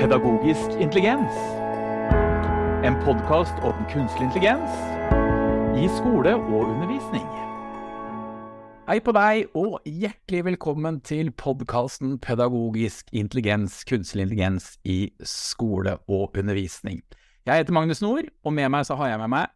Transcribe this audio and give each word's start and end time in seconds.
Pedagogisk 0.00 0.70
intelligens. 0.80 1.32
En 2.84 2.94
podkast 3.04 3.52
om 3.62 3.74
kunstig 3.92 4.22
intelligens 4.22 4.70
i 5.76 5.84
skole 5.92 6.32
og 6.38 6.62
undervisning. 6.70 7.26
Hei 8.88 8.96
på 9.04 9.12
deg, 9.12 9.52
og 9.52 9.84
hjertelig 9.84 10.40
velkommen 10.48 11.02
til 11.04 11.28
podkasten 11.36 12.16
Pedagogisk 12.16 13.12
intelligens, 13.12 13.82
kunstig 13.84 14.24
intelligens 14.24 14.72
i 14.88 15.12
skole 15.20 15.98
og 16.08 16.32
undervisning. 16.32 17.02
Jeg 17.44 17.60
heter 17.60 17.76
Magnus 17.76 18.00
Nord, 18.00 18.32
og 18.44 18.56
med 18.56 18.72
meg 18.72 18.88
så 18.88 18.96
har 18.96 19.12
jeg 19.12 19.20
med 19.26 19.34
meg 19.36 19.52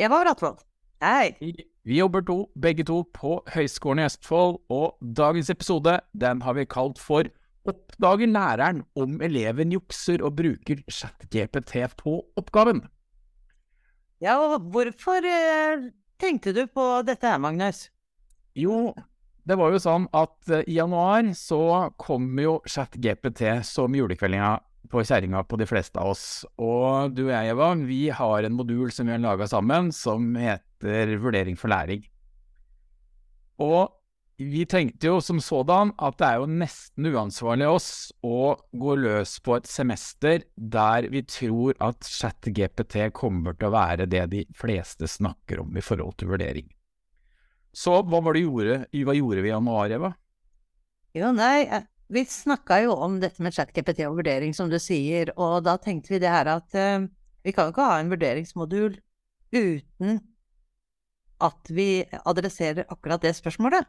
Eva 0.00 0.24
Bratvold. 0.24 0.64
Hei. 1.04 1.36
Vi 1.84 2.00
jobber 2.00 2.24
to, 2.24 2.46
begge 2.56 2.88
to 2.88 3.02
på 3.12 3.42
Høgskolen 3.52 4.00
i 4.00 4.08
Østfold, 4.08 4.62
og 4.72 4.96
dagens 5.16 5.52
episode 5.52 6.00
den 6.16 6.40
har 6.40 6.56
vi 6.56 6.64
kalt 6.64 6.96
for 6.96 7.28
Oppdager 7.66 8.30
læreren 8.30 8.84
om 8.98 9.18
eleven 9.24 9.72
jukser 9.74 10.22
og 10.24 10.36
bruker 10.38 10.82
ChatGPT 10.86 11.82
på 11.98 12.20
oppgaven? 12.38 12.84
Ja, 14.22 14.38
og 14.38 14.70
hvorfor 14.72 15.26
eh, 15.26 15.90
tenkte 16.20 16.54
du 16.56 16.64
på 16.70 16.86
dette 17.06 17.28
her, 17.28 17.42
Magnus? 17.42 17.88
Jo, 18.56 18.94
det 19.46 19.58
var 19.60 19.74
jo 19.74 19.82
sånn 19.82 20.06
at 20.16 20.52
eh, 20.52 20.64
i 20.70 20.78
januar 20.78 21.28
så 21.36 21.90
kom 22.00 22.30
jo 22.40 22.60
ChatGPT 22.70 23.60
som 23.66 23.94
julekveldinga 23.94 24.54
på 24.90 25.02
kjerringa 25.02 25.42
på 25.46 25.58
de 25.60 25.66
fleste 25.68 26.00
av 26.00 26.14
oss. 26.14 26.26
Og 26.62 27.12
du 27.14 27.26
og 27.26 27.32
jeg, 27.34 27.52
Eva, 27.52 27.72
vi 27.86 28.00
har 28.14 28.46
en 28.46 28.56
modul 28.56 28.92
som 28.94 29.08
vi 29.08 29.16
har 29.16 29.22
laga 29.22 29.48
sammen, 29.50 29.90
som 29.92 30.34
heter 30.38 31.16
Vurdering 31.22 31.58
for 31.58 31.72
læring. 31.72 32.06
Og 33.62 33.90
vi 34.36 34.66
tenkte 34.68 35.08
jo 35.08 35.20
som 35.24 35.38
sådan 35.40 35.94
at 35.96 36.18
det 36.20 36.26
er 36.28 36.42
jo 36.42 36.48
nesten 36.60 37.08
uansvarlig 37.08 37.64
av 37.64 37.78
oss 37.78 37.90
å 38.26 38.52
gå 38.76 38.96
løs 39.00 39.38
på 39.40 39.56
et 39.56 39.70
semester 39.70 40.44
der 40.56 41.08
vi 41.12 41.22
tror 41.24 41.78
at 41.80 42.04
ChatGPT 42.04 42.98
kommer 43.16 43.56
til 43.56 43.70
å 43.70 43.76
være 43.78 44.08
det 44.12 44.26
de 44.34 44.44
fleste 44.56 45.08
snakker 45.08 45.64
om 45.64 45.72
i 45.72 45.84
forhold 45.84 46.18
til 46.20 46.34
vurdering. 46.34 46.68
Så 47.72 47.96
hva 48.04 48.20
var 48.24 48.36
det 48.36 48.44
gjorde, 48.44 48.78
hva 48.92 49.16
gjorde 49.16 49.42
vi 49.44 49.52
i 49.52 49.54
januar, 49.54 49.96
Eva? 49.96 50.12
Jo, 51.16 51.32
nei, 51.32 51.64
eh, 51.64 51.88
vi 52.12 52.28
snakka 52.28 52.82
jo 52.84 52.92
om 53.08 53.18
dette 53.20 53.40
med 53.44 53.56
ChatGPT 53.56 54.04
og 54.04 54.20
vurdering, 54.20 54.52
som 54.56 54.68
du 54.68 54.76
sier, 54.80 55.32
og 55.40 55.62
da 55.64 55.78
tenkte 55.80 56.12
vi 56.12 56.20
det 56.22 56.32
her 56.32 56.48
at 56.52 56.76
uh, 56.76 57.08
vi 57.44 57.52
kan 57.56 57.68
jo 57.68 57.74
ikke 57.74 57.88
ha 57.88 58.00
en 58.00 58.12
vurderingsmodul 58.12 58.96
uten 59.56 60.18
at 61.46 61.70
vi 61.72 62.04
adresserer 62.24 62.88
akkurat 62.92 63.24
det 63.24 63.36
spørsmålet. 63.36 63.84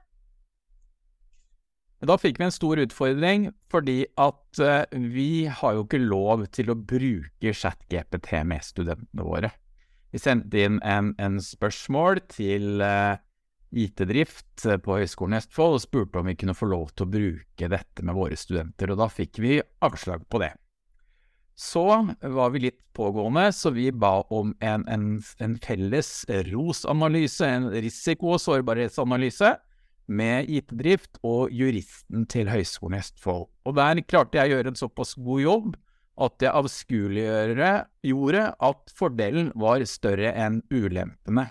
Da 2.06 2.14
fikk 2.22 2.38
vi 2.38 2.46
en 2.46 2.54
stor 2.54 2.78
utfordring, 2.78 3.48
fordi 3.74 4.04
at 4.22 4.60
uh, 4.62 4.84
vi 4.94 5.48
har 5.50 5.74
jo 5.74 5.86
ikke 5.86 6.02
lov 6.04 6.44
til 6.54 6.70
å 6.70 6.78
bruke 6.78 7.54
ChatGPT 7.58 8.36
med 8.46 8.66
studentene 8.66 9.26
våre. 9.26 9.50
Vi 10.14 10.22
sendte 10.22 10.62
inn 10.62 10.78
en, 10.86 11.16
en 11.18 11.40
spørsmål 11.42 12.22
til 12.30 12.84
uh, 12.86 13.18
IT-drift 13.74 14.68
på 14.86 15.00
Høgskolen 15.02 15.36
i 15.36 15.42
Østfold 15.42 15.80
og 15.80 15.84
spurte 15.84 16.22
om 16.22 16.30
vi 16.30 16.38
kunne 16.38 16.56
få 16.56 16.70
lov 16.70 16.94
til 16.94 17.08
å 17.08 17.12
bruke 17.18 17.72
dette 17.74 18.06
med 18.06 18.16
våre 18.16 18.38
studenter, 18.38 18.94
og 18.94 19.02
da 19.02 19.10
fikk 19.12 19.42
vi 19.42 19.58
avslag 19.84 20.24
på 20.30 20.46
det. 20.46 20.54
Så 21.58 21.82
var 22.22 22.52
vi 22.54 22.68
litt 22.68 22.84
pågående, 22.94 23.50
så 23.50 23.72
vi 23.74 23.90
ba 23.90 24.20
om 24.30 24.54
en, 24.62 24.84
en, 24.86 25.16
en 25.42 25.56
felles 25.58 26.12
ROS-analyse, 26.30 27.50
en 27.50 27.72
risiko- 27.74 28.36
og 28.36 28.44
sårbarhetsanalyse, 28.44 29.56
med 30.08 30.50
IT-drift 30.50 31.20
og 31.28 31.54
juristen 31.54 32.26
til 32.32 32.50
Høgskolen 32.52 32.98
i 32.98 33.04
Østfold. 33.04 33.46
Og 33.68 33.78
der 33.78 34.02
klarte 34.08 34.40
jeg 34.40 34.52
å 34.52 34.58
gjøre 34.58 34.74
en 34.74 34.80
såpass 34.80 35.14
god 35.20 35.44
jobb 35.44 35.78
at 36.18 36.42
jeg 36.42 36.58
avskueliggjorde 36.58 38.44
at 38.70 38.94
fordelen 38.98 39.52
var 39.60 39.86
større 39.86 40.34
enn 40.34 40.64
ulempene. 40.74 41.46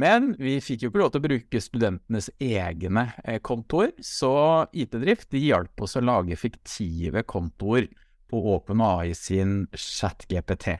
Men 0.00 0.32
vi 0.38 0.56
fikk 0.64 0.84
jo 0.84 0.90
ikke 0.90 1.02
lov 1.02 1.10
til 1.12 1.20
å 1.20 1.26
bruke 1.26 1.62
studentenes 1.62 2.30
egne 2.40 3.10
eh, 3.24 3.40
kontoer, 3.44 3.92
så 4.00 4.66
IT-drift 4.72 5.34
hjalp 5.36 5.82
oss 5.84 5.98
å 5.98 6.04
lage 6.04 6.38
fiktive 6.38 7.24
kontoer 7.28 7.90
på 8.30 8.40
OpenAI 8.54 9.12
sin 9.18 9.64
chat-GPT. 9.74 10.78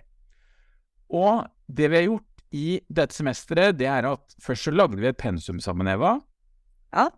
Og 1.11 1.45
det 1.67 1.91
vi 1.91 1.99
har 1.99 2.07
gjort 2.07 2.27
i 2.55 2.81
dette 2.91 3.15
semesteret, 3.15 3.77
det 3.79 3.89
er 3.91 4.09
at 4.09 4.37
først 4.43 4.69
så 4.69 4.75
lagde 4.75 4.99
vi 4.99 5.11
et 5.11 5.19
pensum 5.19 5.61
sammen, 5.63 5.91
Eva. 5.91 6.17
Ja. 6.93 7.09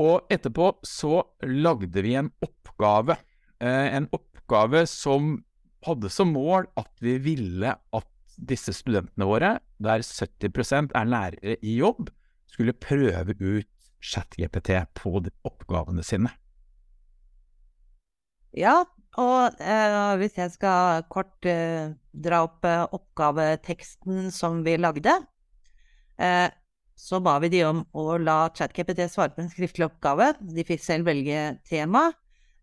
Og 0.00 0.32
etterpå 0.32 0.72
så 0.86 1.22
lagde 1.46 2.02
vi 2.02 2.16
en 2.18 2.32
oppgave. 2.42 3.18
Eh, 3.62 3.94
en 3.94 4.08
oppgave 4.14 4.84
som 4.90 5.36
hadde 5.84 6.10
som 6.10 6.32
mål 6.34 6.66
at 6.80 6.90
vi 7.04 7.18
ville 7.22 7.74
at 7.74 8.10
disse 8.34 8.74
studentene 8.74 9.28
våre, 9.28 9.58
der 9.78 10.02
70% 10.02 10.94
er 10.96 11.06
lærere 11.06 11.56
i 11.62 11.76
jobb, 11.78 12.08
skulle 12.50 12.74
prøve 12.74 13.36
ut 13.38 13.70
ChatGPT 14.04 14.74
på 14.98 15.20
oppgavene 15.46 16.02
sine. 16.06 16.32
Ja, 18.54 18.82
og 19.18 19.62
eh, 19.62 20.14
hvis 20.18 20.36
jeg 20.38 20.52
skal 20.54 21.06
kort 21.10 21.46
eh, 21.46 21.94
dra 22.14 22.44
opp 22.46 22.66
eh, 22.66 22.84
oppgaveteksten 22.94 24.30
som 24.34 24.62
vi 24.66 24.76
lagde, 24.78 25.14
eh, 26.18 26.50
så 26.96 27.20
ba 27.22 27.38
vi 27.42 27.50
de 27.52 27.64
om 27.66 27.82
å 27.92 28.18
la 28.22 28.48
ChatKPT 28.54 29.06
svare 29.10 29.34
på 29.34 29.42
en 29.42 29.50
skriftlig 29.52 29.88
oppgave. 29.88 30.32
De 30.40 30.64
fikk 30.66 30.82
selv 30.84 31.10
velge 31.10 31.40
tema, 31.68 32.06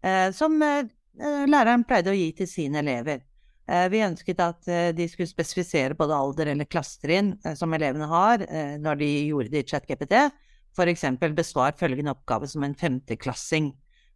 eh, 0.03 0.29
som 0.35 0.55
eh, 0.63 0.87
læreren 1.19 1.85
pleide 1.87 2.13
å 2.13 2.17
gi 2.17 2.31
til 2.39 2.49
sine 2.49 2.81
elever. 2.83 3.25
Vi 3.71 4.01
ønsket 4.03 4.39
at 4.43 4.67
de 4.97 5.05
skulle 5.07 5.29
spesifisere 5.29 5.95
både 5.95 6.15
alder 6.17 6.49
eller 6.51 6.67
klassetrinn 6.67 7.29
som 7.55 7.71
elevene 7.71 8.07
har 8.09 8.41
når 8.81 8.97
de 8.99 9.07
gjorde 9.29 9.53
det 9.53 9.61
i 9.61 9.67
ChatKPT. 9.69 10.15
Eksempel 10.91 11.31
besvar 11.37 11.77
følgende 11.79 12.11
oppgave 12.11 12.49
som 12.51 12.65
en 12.65 12.75
femteklassing. 12.75 13.69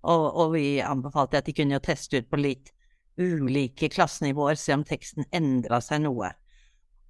Og, 0.05 0.25
og 0.35 0.55
vi 0.57 0.81
anbefalte 0.83 1.39
at 1.39 1.47
de 1.47 1.55
kunne 1.55 1.77
jo 1.77 1.85
teste 1.85 2.19
ut 2.19 2.27
på 2.27 2.41
litt 2.41 2.73
ulike 3.17 3.89
klassenivåer, 3.89 4.57
se 4.59 4.75
om 4.75 4.83
teksten 4.85 5.25
endra 5.35 5.79
seg 5.83 6.03
noe. 6.03 6.33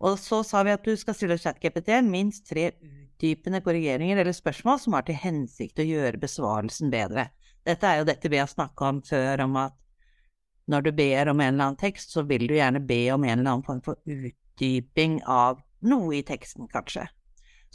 Og 0.03 0.19
så 0.19 0.41
sa 0.43 0.63
vi 0.67 0.73
at 0.75 0.83
du 0.83 0.95
skal 0.99 1.15
stille 1.15 1.37
ChatGPT 1.39 1.93
minst 2.03 2.47
tre 2.49 2.71
utdypende 2.75 3.61
korrigeringer 3.63 4.19
eller 4.19 4.35
spørsmål 4.35 4.81
som 4.83 4.97
har 4.97 5.05
til 5.07 5.19
hensikt 5.21 5.79
å 5.79 5.87
gjøre 5.87 6.19
besvarelsen 6.21 6.91
bedre. 6.93 7.29
Dette 7.65 7.87
er 7.89 8.01
jo 8.01 8.07
dette 8.09 8.29
vi 8.29 8.41
har 8.41 8.51
snakka 8.51 8.91
om 8.91 9.01
før, 9.05 9.45
om 9.47 9.55
at 9.63 9.75
når 10.69 10.87
du 10.87 10.91
ber 10.97 11.29
om 11.29 11.39
en 11.39 11.53
eller 11.53 11.69
annen 11.69 11.79
tekst, 11.79 12.11
så 12.11 12.25
vil 12.25 12.47
du 12.49 12.55
gjerne 12.57 12.81
be 12.81 13.03
om 13.13 13.23
en 13.23 13.39
eller 13.39 13.51
annen 13.51 13.65
form 13.65 13.81
for 13.85 13.99
utdyping 14.05 15.19
av 15.29 15.61
noe 15.85 16.17
i 16.17 16.23
teksten, 16.25 16.67
kanskje. 16.71 17.05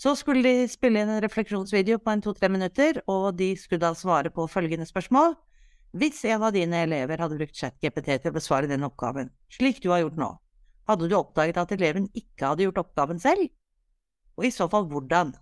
Så 0.00 0.14
skulle 0.16 0.42
de 0.42 0.69
spille 0.70 1.03
inn 1.03 1.12
en 1.12 1.22
refleksjonsvideo 1.22 2.00
på 2.00 2.12
en 2.12 2.22
to-tre 2.25 2.48
minutter, 2.50 3.03
og 3.10 3.34
de 3.38 3.53
skulle 3.59 3.82
da 3.82 3.92
svare 3.94 4.32
på 4.34 4.48
følgende 4.50 4.88
spørsmål. 4.88 5.36
Hvis 5.98 6.22
en 6.30 6.47
av 6.47 6.54
dine 6.54 6.84
elever 6.86 7.20
hadde 7.20 7.38
brukt 7.38 7.59
ChatGPT 7.59 8.14
til 8.14 8.30
å 8.30 8.36
besvare 8.36 8.70
den 8.70 8.86
oppgaven, 8.86 9.30
slik 9.53 9.82
du 9.82 9.91
har 9.92 10.04
gjort 10.04 10.19
nå, 10.19 10.30
hadde 10.90 11.08
du 11.10 11.16
oppdaget 11.18 11.60
at 11.62 11.72
eleven 11.76 12.08
ikke 12.14 12.52
hadde 12.52 12.66
gjort 12.66 12.82
oppgaven 12.84 13.22
selv? 13.22 13.48
Og 14.38 14.46
i 14.48 14.54
så 14.54 14.68
fall 14.70 14.88
hvordan? 14.90 15.34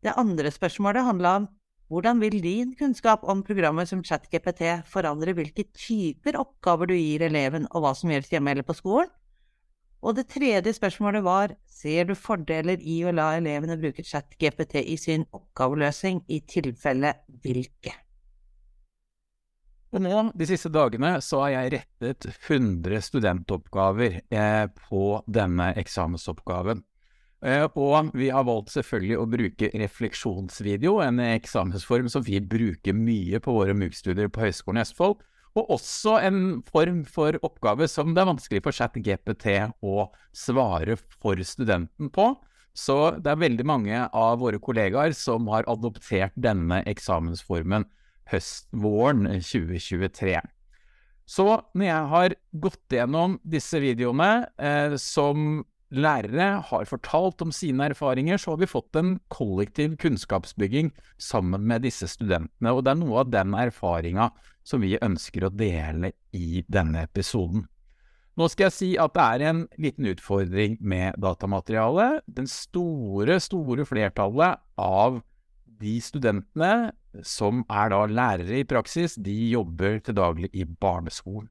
Det 0.00 0.16
andre 0.16 0.50
spørsmålet 0.52 1.04
handla 1.04 1.36
om 1.42 1.48
hvordan 1.90 2.20
vil 2.22 2.38
din 2.42 2.74
kunnskap 2.78 3.24
om 3.26 3.42
programmet 3.42 3.88
som 3.90 4.02
ChatGPT 4.06 4.62
forandre 4.86 5.34
hvilke 5.34 5.64
typer 5.74 6.38
oppgaver 6.38 6.86
du 6.86 6.94
gir 6.94 7.24
eleven, 7.26 7.66
og 7.74 7.82
hva 7.82 7.90
som 7.98 8.12
gjøres 8.12 8.30
hjemme 8.30 8.54
eller 8.54 8.66
på 8.66 8.76
skolen? 8.78 9.10
Og 10.00 10.14
det 10.16 10.30
tredje 10.32 10.72
spørsmålet 10.72 11.24
var, 11.26 11.56
ser 11.68 12.06
du 12.08 12.14
fordeler 12.16 12.80
i 12.80 13.02
å 13.04 13.12
la 13.12 13.34
elevene 13.36 13.76
bruke 13.80 14.06
ChatGPT 14.06 14.78
i 14.86 14.96
sin 14.96 15.26
oppgaveløsning, 15.36 16.22
i 16.30 16.40
tilfelle 16.48 17.12
hvilke? 17.42 17.92
De 19.90 20.46
siste 20.46 20.70
dagene, 20.70 21.16
så 21.18 21.40
har 21.42 21.50
jeg 21.50 21.72
rettet 21.74 22.26
100 22.46 23.00
studentoppgaver 23.02 24.20
eh, 24.30 24.66
på 24.86 25.18
denne 25.26 25.72
eksamensoppgaven. 25.80 26.84
Eh, 27.42 27.64
og 27.74 28.12
vi 28.14 28.28
har 28.30 28.46
valgt 28.46 28.70
selvfølgelig 28.76 29.18
å 29.18 29.26
bruke 29.32 29.72
refleksjonsvideo, 29.82 31.00
en 31.02 31.18
eksamensform 31.24 32.06
som 32.12 32.22
vi 32.22 32.38
bruker 32.38 32.94
mye 32.94 33.42
på 33.42 33.56
våre 33.56 33.74
MOOC-studier 33.74 34.30
på 34.30 34.44
Høgskolen 34.44 34.78
i 34.78 34.86
Østfold. 34.86 35.18
Og 35.58 35.74
også 35.74 36.20
en 36.22 36.60
form 36.70 37.02
for 37.10 37.34
oppgave 37.42 37.88
som 37.90 38.14
det 38.14 38.22
er 38.22 38.30
vanskelig 38.30 38.62
for 38.62 38.76
ChatGPT 38.76 39.72
å 39.82 40.06
svare 40.30 40.94
for 41.18 41.42
studenten 41.42 42.12
på. 42.14 42.36
Så 42.78 43.16
det 43.18 43.32
er 43.32 43.42
veldig 43.42 43.66
mange 43.66 44.04
av 44.06 44.38
våre 44.38 44.62
kollegaer 44.62 45.10
som 45.18 45.50
har 45.50 45.66
adoptert 45.66 46.36
denne 46.38 46.84
eksamensformen 46.86 47.90
høst-våren 48.30 49.26
2023. 49.40 50.38
Så 51.30 51.46
når 51.78 51.86
jeg 51.86 52.06
har 52.12 52.36
gått 52.62 52.94
gjennom 52.94 53.36
disse 53.46 53.78
videoene 53.82 54.30
eh, 54.58 54.96
som 54.98 55.62
lærere 55.90 56.60
har 56.68 56.86
fortalt 56.86 57.42
om 57.42 57.52
sine 57.54 57.90
erfaringer, 57.90 58.38
så 58.38 58.54
har 58.54 58.62
vi 58.62 58.70
fått 58.70 58.98
en 58.98 59.16
kollektiv 59.32 59.96
kunnskapsbygging 60.02 60.92
sammen 61.18 61.66
med 61.66 61.84
disse 61.86 62.08
studentene. 62.10 62.74
Og 62.74 62.84
det 62.86 62.94
er 62.94 63.00
noe 63.02 63.24
av 63.24 63.32
den 63.34 63.54
erfaringa 63.58 64.30
som 64.66 64.82
vi 64.84 64.96
ønsker 65.02 65.46
å 65.46 65.54
dele 65.54 66.12
i 66.36 66.62
denne 66.70 67.04
episoden. 67.08 67.66
Nå 68.38 68.46
skal 68.48 68.68
jeg 68.68 68.76
si 68.76 68.90
at 69.02 69.12
det 69.16 69.24
er 69.24 69.46
en 69.50 69.64
liten 69.82 70.06
utfordring 70.08 70.78
med 70.80 71.18
datamaterialet. 71.20 72.22
Den 72.30 72.46
store, 72.48 73.40
store 73.42 73.84
flertallet 73.88 74.62
av 74.80 75.18
de 75.80 75.96
studentene 76.04 76.92
som 77.26 77.64
er 77.70 77.90
da 77.92 78.04
lærere 78.06 78.60
i 78.60 78.66
praksis, 78.68 79.16
de 79.18 79.34
jobber 79.50 79.98
til 80.04 80.16
daglig 80.18 80.50
i 80.54 80.64
barneskolen. 80.64 81.48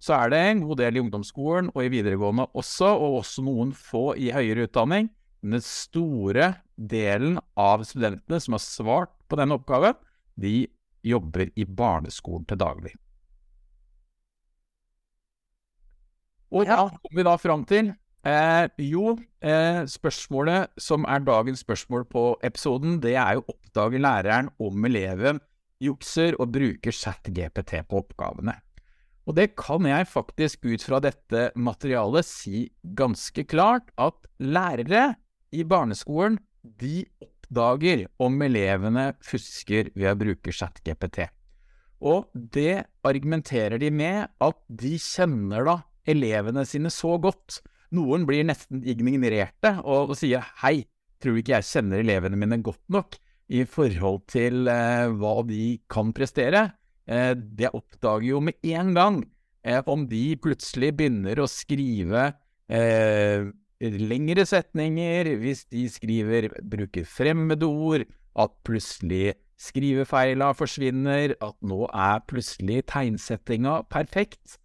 Så 0.00 0.14
er 0.16 0.32
det 0.32 0.40
en 0.40 0.62
god 0.64 0.80
del 0.80 0.96
i 0.96 1.02
ungdomsskolen 1.02 1.68
og 1.74 1.82
i 1.84 1.90
videregående 1.92 2.46
også, 2.56 2.88
og 2.88 3.18
også 3.20 3.44
noen 3.44 3.74
få 3.76 4.14
i 4.16 4.30
høyere 4.32 4.64
utdanning. 4.68 5.10
Men 5.42 5.58
den 5.58 5.64
store 5.64 6.54
delen 6.76 7.36
av 7.60 7.84
studentene 7.88 8.40
som 8.40 8.56
har 8.56 8.64
svart 8.64 9.12
på 9.28 9.36
denne 9.40 9.56
oppgaven, 9.60 9.96
de 10.40 10.64
jobber 11.04 11.52
i 11.56 11.64
barneskolen 11.64 12.46
til 12.48 12.60
daglig. 12.60 12.94
Og 16.50 16.66
hva 16.66 16.88
kommer 16.88 17.20
vi 17.20 17.26
da 17.28 17.36
fram 17.38 17.64
til? 17.68 17.92
Eh, 18.20 18.66
jo, 18.84 19.14
eh, 19.40 19.86
spørsmålet 19.88 20.74
som 20.76 21.06
er 21.08 21.22
dagens 21.24 21.62
spørsmål 21.64 22.04
på 22.04 22.24
episoden, 22.44 22.98
det 23.00 23.14
er 23.16 23.38
jo 23.38 23.46
oppdager 23.48 24.02
læreren 24.02 24.50
om 24.60 24.84
eleven 24.84 25.40
jukser 25.80 26.36
og 26.36 26.52
bruker 26.52 26.92
chat-GPT 26.92 27.80
på 27.88 28.02
oppgavene. 28.02 28.58
Og 29.24 29.36
det 29.36 29.54
kan 29.56 29.86
jeg 29.86 30.08
faktisk 30.10 30.66
ut 30.68 30.84
fra 30.84 31.00
dette 31.00 31.48
materialet 31.56 32.26
si 32.26 32.68
ganske 32.96 33.44
klart 33.48 33.88
at 33.96 34.16
lærere 34.40 35.14
i 35.52 35.64
barneskolen 35.64 36.38
de 36.62 37.06
oppdager 37.22 38.06
om 38.20 38.36
elevene 38.42 39.14
fusker 39.24 39.92
ved 39.94 40.12
å 40.12 40.18
bruke 40.18 40.52
chat-GPT. 40.52 41.30
Og 42.00 42.28
det 42.32 42.84
argumenterer 43.04 43.80
de 43.80 43.90
med 43.92 44.28
at 44.40 44.60
de 44.68 44.96
kjenner 45.00 45.64
da 45.68 45.76
elevene 46.08 46.64
sine 46.68 46.92
så 46.92 47.16
godt. 47.20 47.60
Noen 47.96 48.26
blir 48.28 48.46
nesten 48.46 48.84
ignorerte 48.86 49.76
og, 49.82 50.12
og 50.12 50.18
sier 50.18 50.44
hei, 50.62 50.84
tror 51.20 51.34
du 51.34 51.42
ikke 51.42 51.56
jeg 51.58 51.68
kjenner 51.68 52.04
elevene 52.04 52.38
mine 52.38 52.60
godt 52.64 52.84
nok 52.92 53.18
i 53.50 53.64
forhold 53.66 54.22
til 54.30 54.70
eh, 54.70 55.10
hva 55.18 55.40
de 55.48 55.64
kan 55.90 56.12
prestere? 56.14 56.68
Eh, 57.10 57.34
det 57.34 57.72
oppdager 57.74 58.28
jo 58.28 58.42
med 58.46 58.70
en 58.70 58.94
gang 58.94 59.18
eh, 59.66 59.82
om 59.90 60.06
de 60.10 60.36
plutselig 60.42 60.92
begynner 61.00 61.42
å 61.42 61.48
skrive 61.50 62.28
eh, 62.70 63.50
lengre 63.80 64.46
setninger, 64.46 65.34
hvis 65.40 65.64
de 65.72 65.86
skriver, 65.90 66.50
bruker 66.62 67.06
fremmedord, 67.08 68.06
at 68.38 68.52
plutselig 68.64 69.34
skrivefeila 69.60 70.52
forsvinner, 70.56 71.34
at 71.42 71.56
nå 71.66 71.84
er 71.90 72.22
plutselig 72.30 72.84
tegnsettinga 72.92 73.80
perfekt. 73.92 74.59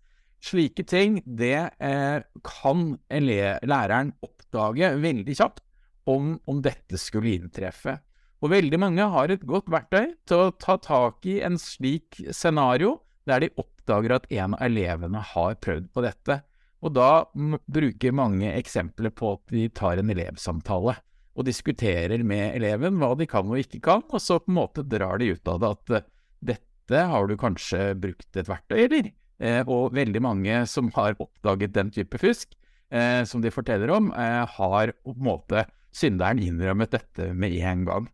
Slike 0.45 0.85
ting, 0.85 1.21
det 1.25 1.71
eh, 1.81 2.19
kan 2.45 2.83
læreren 3.09 4.11
oppdage 4.25 4.91
veldig 5.01 5.37
kjapt 5.39 5.63
om, 6.05 6.35
om, 6.45 6.59
dette 6.61 6.99
skulle 7.01 7.33
inntreffe. 7.33 7.97
Og 8.43 8.51
veldig 8.53 8.77
mange 8.77 9.07
har 9.09 9.31
et 9.33 9.45
godt 9.47 9.71
verktøy 9.73 10.11
til 10.29 10.43
å 10.43 10.53
ta 10.61 10.77
tak 10.77 11.25
i 11.25 11.39
en 11.45 11.57
slik 11.57 12.19
scenario, 12.29 12.99
der 13.25 13.41
de 13.41 13.53
oppdager 13.57 14.19
at 14.19 14.27
en 14.29 14.53
av 14.53 14.61
elevene 14.67 15.23
har 15.33 15.57
prøvd 15.65 15.89
på 15.95 16.05
dette. 16.05 16.39
Og 16.85 16.93
da 16.93 17.25
bruker 17.33 18.13
mange 18.13 18.51
eksempler 18.53 19.15
på 19.15 19.33
at 19.39 19.55
de 19.55 19.65
tar 19.73 19.97
en 19.97 20.13
elevsamtale 20.13 20.99
og 21.35 21.47
diskuterer 21.47 22.21
med 22.23 22.53
eleven 22.55 22.99
hva 23.01 23.15
de 23.17 23.27
kan 23.27 23.49
og 23.49 23.59
ikke 23.59 23.81
kan, 23.89 24.05
og 24.07 24.21
så 24.21 24.37
på 24.39 24.51
en 24.53 24.59
måte 24.59 24.85
drar 24.87 25.19
de 25.19 25.33
ut 25.33 25.51
av 25.51 25.61
det 25.63 25.71
at 25.73 25.95
eh, 25.97 26.09
dette 26.53 27.05
har 27.11 27.27
du 27.27 27.35
kanskje 27.39 27.95
brukt 27.97 28.37
et 28.37 28.49
verktøy, 28.51 28.77
eller? 28.85 29.09
Eh, 29.39 29.63
og 29.67 29.95
veldig 29.95 30.21
mange 30.23 30.61
som 30.69 30.91
har 30.95 31.17
oppdaget 31.19 31.73
den 31.75 31.91
type 31.91 32.19
fusk, 32.19 32.53
eh, 32.91 33.23
som 33.27 33.41
de 33.43 33.51
forteller 33.51 33.91
om, 33.91 34.11
eh, 34.13 34.45
har 34.45 34.93
på 35.03 35.11
en 35.11 35.25
måte 35.27 35.65
synderen 35.91 36.39
innrømmet 36.39 36.91
dette 36.91 37.33
med 37.33 37.51
en 37.51 37.85
gang. 37.85 38.09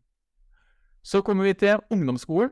Så 1.04 1.24
kommer 1.24 1.44
vi 1.44 1.54
til 1.54 1.80
ungdomsskolen. 1.92 2.52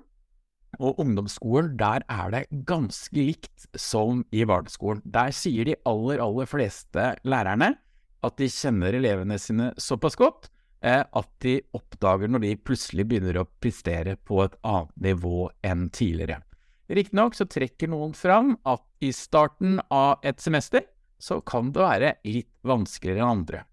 Og 0.79 0.99
ungdomsskolen, 0.99 1.77
der 1.77 2.03
er 2.07 2.29
det 2.29 2.65
ganske 2.65 3.15
likt 3.15 3.65
som 3.75 4.23
i 4.31 4.45
barneskolen. 4.45 5.01
Der 5.03 5.31
sier 5.31 5.65
de 5.65 5.75
aller, 5.83 6.21
aller 6.21 6.45
fleste 6.45 7.17
lærerne 7.25 7.75
at 8.23 8.37
de 8.37 8.45
kjenner 8.45 8.93
elevene 8.93 9.39
sine 9.39 9.73
såpass 9.77 10.15
godt 10.15 10.49
at 10.83 11.29
de 11.41 11.61
oppdager 11.73 12.29
når 12.29 12.39
de 12.39 12.55
plutselig 12.55 13.07
begynner 13.07 13.41
å 13.41 13.47
prestere 13.59 14.15
på 14.15 14.43
et 14.43 14.55
annet 14.63 14.93
nivå 14.95 15.49
enn 15.63 15.89
tidligere. 15.89 16.43
Riktignok 16.89 17.35
så 17.37 17.45
trekker 17.45 17.91
noen 17.91 18.15
fram 18.17 18.55
at 18.67 18.81
i 19.05 19.11
starten 19.13 19.77
av 19.93 20.23
et 20.25 20.41
semester 20.41 20.87
så 21.21 21.37
kan 21.45 21.69
det 21.75 21.83
være 21.83 22.13
litt 22.25 22.51
vanskeligere 22.65 23.21
enn 23.21 23.33
andre. 23.41 23.65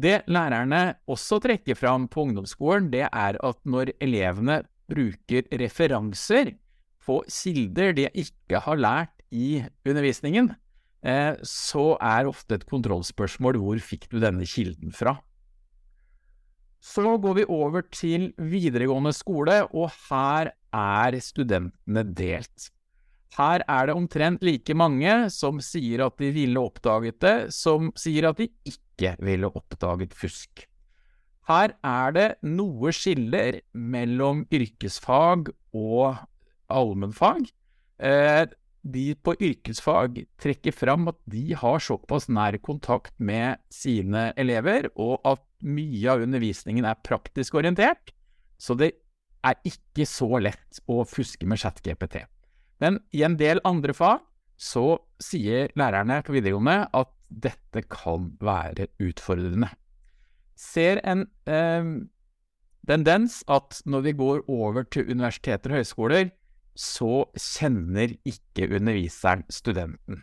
Det 0.00 0.22
lærerne 0.32 0.82
også 1.10 1.40
trekker 1.42 1.76
fram 1.76 2.06
på 2.10 2.26
ungdomsskolen, 2.28 2.90
det 2.92 3.06
er 3.06 3.38
at 3.40 3.58
når 3.68 3.94
elevene 4.00 4.60
bruker 4.90 5.48
referanser 5.60 6.54
på 7.04 7.20
kilder 7.30 7.94
de 7.96 8.06
ikke 8.22 8.60
har 8.64 8.80
lært 8.80 9.24
i 9.30 9.62
undervisningen, 9.86 10.52
eh, 11.06 11.36
så 11.46 11.94
er 11.96 12.28
ofte 12.30 12.58
et 12.58 12.68
kontrollspørsmål 12.68 13.60
hvor 13.60 13.82
fikk 13.82 14.08
du 14.12 14.18
denne 14.22 14.46
kilden 14.48 14.94
fra? 14.94 15.16
Så 16.80 17.04
går 17.20 17.36
vi 17.36 17.44
over 17.44 17.84
til 17.92 18.30
videregående 18.40 19.12
skole, 19.12 19.60
og 19.76 19.92
her 20.08 20.54
er 20.74 21.16
studentene 21.24 22.04
delt. 22.16 22.70
Her 23.38 23.62
er 23.70 23.86
det 23.86 23.94
omtrent 23.94 24.42
like 24.42 24.74
mange 24.74 25.12
som 25.30 25.60
sier 25.62 26.02
at 26.06 26.16
de 26.18 26.32
ville 26.34 26.62
oppdaget 26.62 27.20
det, 27.22 27.36
som 27.54 27.92
sier 27.98 28.26
at 28.30 28.40
de 28.40 28.48
ikke 28.66 29.14
ville 29.22 29.50
oppdaget 29.50 30.16
fusk. 30.18 30.66
Her 31.50 31.74
er 31.86 32.14
det 32.14 32.28
noe 32.46 32.92
skiller 32.94 33.62
mellom 33.74 34.44
yrkesfag 34.54 35.50
og 35.74 36.18
allmennfag. 36.70 37.48
Eh, 38.00 38.46
de 38.80 39.06
på 39.14 39.34
yrkesfag 39.36 40.22
trekker 40.40 40.74
fram 40.74 41.10
at 41.10 41.18
de 41.30 41.52
har 41.58 41.82
såpass 41.84 42.28
nær 42.32 42.56
kontakt 42.64 43.12
med 43.18 43.60
sine 43.72 44.30
elever, 44.40 44.88
og 44.96 45.20
at 45.28 45.42
mye 45.60 46.06
av 46.08 46.24
undervisningen 46.24 46.86
er 46.88 47.02
praktisk 47.04 47.58
orientert, 47.60 48.14
så 48.60 48.76
det 48.78 48.94
er 49.46 49.56
ikke 49.66 50.06
så 50.08 50.40
lett 50.42 50.80
å 50.90 51.02
fuske 51.08 51.48
med 51.48 51.60
ChatGPT. 51.62 52.22
Men 52.80 52.98
i 53.16 53.24
en 53.26 53.36
del 53.40 53.60
andre 53.68 53.94
fag 53.96 54.22
så 54.60 55.00
sier 55.22 55.72
lærerne 55.80 56.20
på 56.24 56.34
videregående 56.36 56.84
at 56.96 57.12
dette 57.30 57.84
kan 57.88 58.32
være 58.42 58.90
utfordrende. 59.00 59.70
Ser 60.60 61.00
en 61.08 61.24
eh, 61.48 61.92
tendens 62.88 63.40
at 63.48 63.80
når 63.88 64.04
vi 64.08 64.16
går 64.18 64.42
over 64.50 64.84
til 64.92 65.08
universiteter 65.08 65.72
og 65.72 65.80
høyskoler, 65.80 66.32
så 66.76 67.24
kjenner 67.36 68.12
ikke 68.28 68.68
underviseren 68.76 69.46
studenten. 69.52 70.22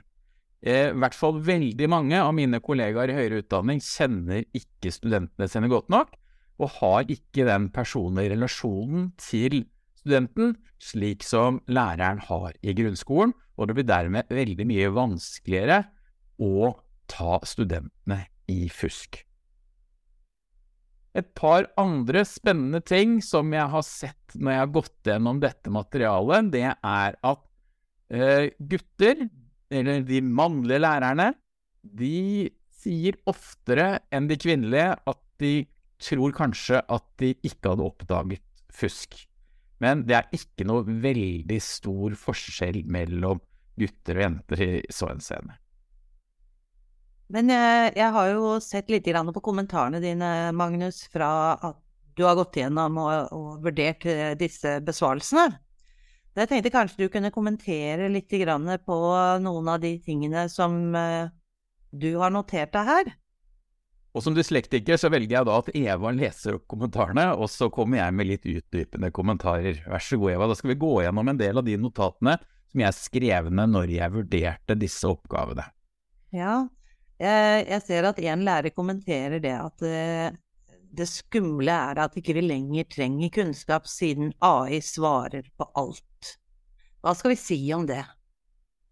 Eh, 0.61 0.89
I 0.91 0.97
hvert 0.97 1.17
fall 1.17 1.41
veldig 1.45 1.89
mange 1.89 2.21
av 2.21 2.33
mine 2.37 2.61
kollegaer 2.63 3.13
i 3.13 3.17
høyere 3.17 3.41
utdanning 3.43 3.81
kjenner 3.83 4.45
ikke 4.57 4.93
studentene 4.93 5.49
sine 5.49 5.69
godt 5.71 5.89
nok, 5.93 6.13
og 6.57 6.73
har 6.79 7.11
ikke 7.11 7.45
den 7.47 7.69
personlige 7.73 8.33
relasjonen 8.33 9.11
til 9.21 9.65
studenten 9.97 10.55
slik 10.81 11.25
som 11.25 11.61
læreren 11.69 12.21
har 12.27 12.57
i 12.61 12.73
grunnskolen, 12.77 13.33
og 13.57 13.69
det 13.69 13.77
blir 13.77 13.87
dermed 13.89 14.33
veldig 14.33 14.67
mye 14.69 14.89
vanskeligere 14.93 15.79
å 16.43 16.73
ta 17.09 17.39
studentene 17.47 18.25
i 18.51 18.67
fusk. 18.71 19.23
Et 21.17 21.29
par 21.33 21.65
andre 21.81 22.21
spennende 22.29 22.83
ting 22.85 23.17
som 23.25 23.49
jeg 23.55 23.65
har 23.73 23.85
sett 23.85 24.35
når 24.37 24.53
jeg 24.53 24.61
har 24.61 24.73
gått 24.75 25.09
gjennom 25.09 25.39
dette 25.41 25.73
materialet, 25.73 26.51
det 26.53 26.67
er 26.69 27.17
at 27.17 27.41
eh, 28.13 28.53
gutter, 28.59 29.25
eller 29.73 30.05
de 30.05 30.21
mannlige 30.21 30.83
lærerne, 30.83 31.31
de 31.81 32.51
sier 32.77 33.17
oftere 33.27 34.03
enn 34.13 34.29
de 34.29 34.37
kvinnelige 34.39 34.93
at 34.93 35.21
de 35.41 35.53
tror 36.01 36.35
kanskje 36.35 36.81
at 36.81 37.05
de 37.21 37.33
ikke 37.45 37.73
hadde 37.73 37.85
oppdaget 37.85 38.43
fusk. 38.73 39.17
Men 39.83 40.03
det 40.09 40.17
er 40.17 40.33
ikke 40.33 40.65
noe 40.65 40.85
veldig 40.85 41.59
stor 41.61 42.15
forskjell 42.17 42.83
mellom 42.89 43.41
gutter 43.77 44.17
og 44.17 44.25
jenter 44.25 44.63
i 44.65 44.71
så 44.93 45.11
henseende. 45.11 45.57
Men 47.33 47.51
jeg, 47.51 47.91
jeg, 47.97 48.11
har 48.15 48.29
jo 48.31 48.55
sett 48.63 48.89
litt 48.89 49.07
på 49.07 49.43
kommentarene 49.43 49.99
dine, 49.99 50.51
Magnus, 50.55 51.03
fra 51.11 51.57
at 51.59 51.79
du 52.17 52.23
har 52.25 52.37
gått 52.39 52.57
gjennom 52.57 52.97
og, 52.97 53.33
og 53.35 53.49
vurdert 53.65 54.07
eh, 54.09 54.33
disse 54.39 54.79
besvarelsene. 54.81 55.51
Jeg 56.37 56.49
tenkte 56.49 56.71
kanskje 56.73 57.03
du 57.05 57.11
kunne 57.13 57.33
kommentere 57.33 58.09
litt 58.13 58.29
på 58.85 58.97
noen 59.41 59.69
av 59.73 59.81
de 59.81 59.95
tingene 60.05 60.47
som 60.49 60.95
eh, 60.95 61.29
du 61.91 62.15
har 62.21 62.33
notert 62.33 62.73
deg 62.73 62.85
her? 62.85 63.13
Og 64.17 64.23
som 64.25 64.33
dyslektiker 64.33 64.97
så 64.97 65.11
velger 65.13 65.35
jeg 65.35 65.45
da 65.45 65.55
at 65.61 65.67
Eva 65.77 66.09
leser 66.15 66.55
opp 66.57 66.63
kommentarene, 66.73 67.27
og 67.37 67.51
så 67.53 67.67
kommer 67.69 67.99
jeg 67.99 68.15
med 68.17 68.29
litt 68.31 68.47
utdypende 68.49 69.11
kommentarer. 69.13 69.83
Vær 69.85 70.01
så 70.01 70.17
god, 70.17 70.31
Eva. 70.33 70.47
Da 70.49 70.55
skal 70.57 70.71
vi 70.71 70.79
gå 70.81 70.93
gjennom 71.05 71.29
en 71.29 71.37
del 71.37 71.61
av 71.61 71.67
de 71.67 71.75
notatene 71.77 72.33
som 72.71 72.81
jeg 72.81 72.97
skrev 72.97 73.51
ned 73.53 73.75
når 73.75 73.93
jeg 73.93 74.15
vurderte 74.15 74.79
disse 74.81 75.05
oppgavene. 75.05 75.67
Ja, 76.33 76.55
jeg, 77.21 77.79
ser 77.85 78.09
at 78.09 78.17
en 78.25 78.43
lærer 78.47 78.73
kommenterer 78.73 79.37
det 79.43 79.53
at 79.53 79.85
eh, 79.85 80.33
det 80.97 81.07
skumle 81.09 81.77
er 81.91 82.01
at 82.01 82.17
ikke 82.17 82.39
vi 82.39 82.47
lenger 82.47 82.89
trenger 82.89 83.33
kunnskap 83.37 83.85
siden 83.89 84.33
AI 84.41 84.81
svarer 84.81 85.45
på 85.61 85.69
alt. 85.77 86.37
Hva 87.05 87.13
skal 87.13 87.35
vi 87.35 87.39
si 87.39 87.61
om 87.77 87.85
det? 87.85 88.01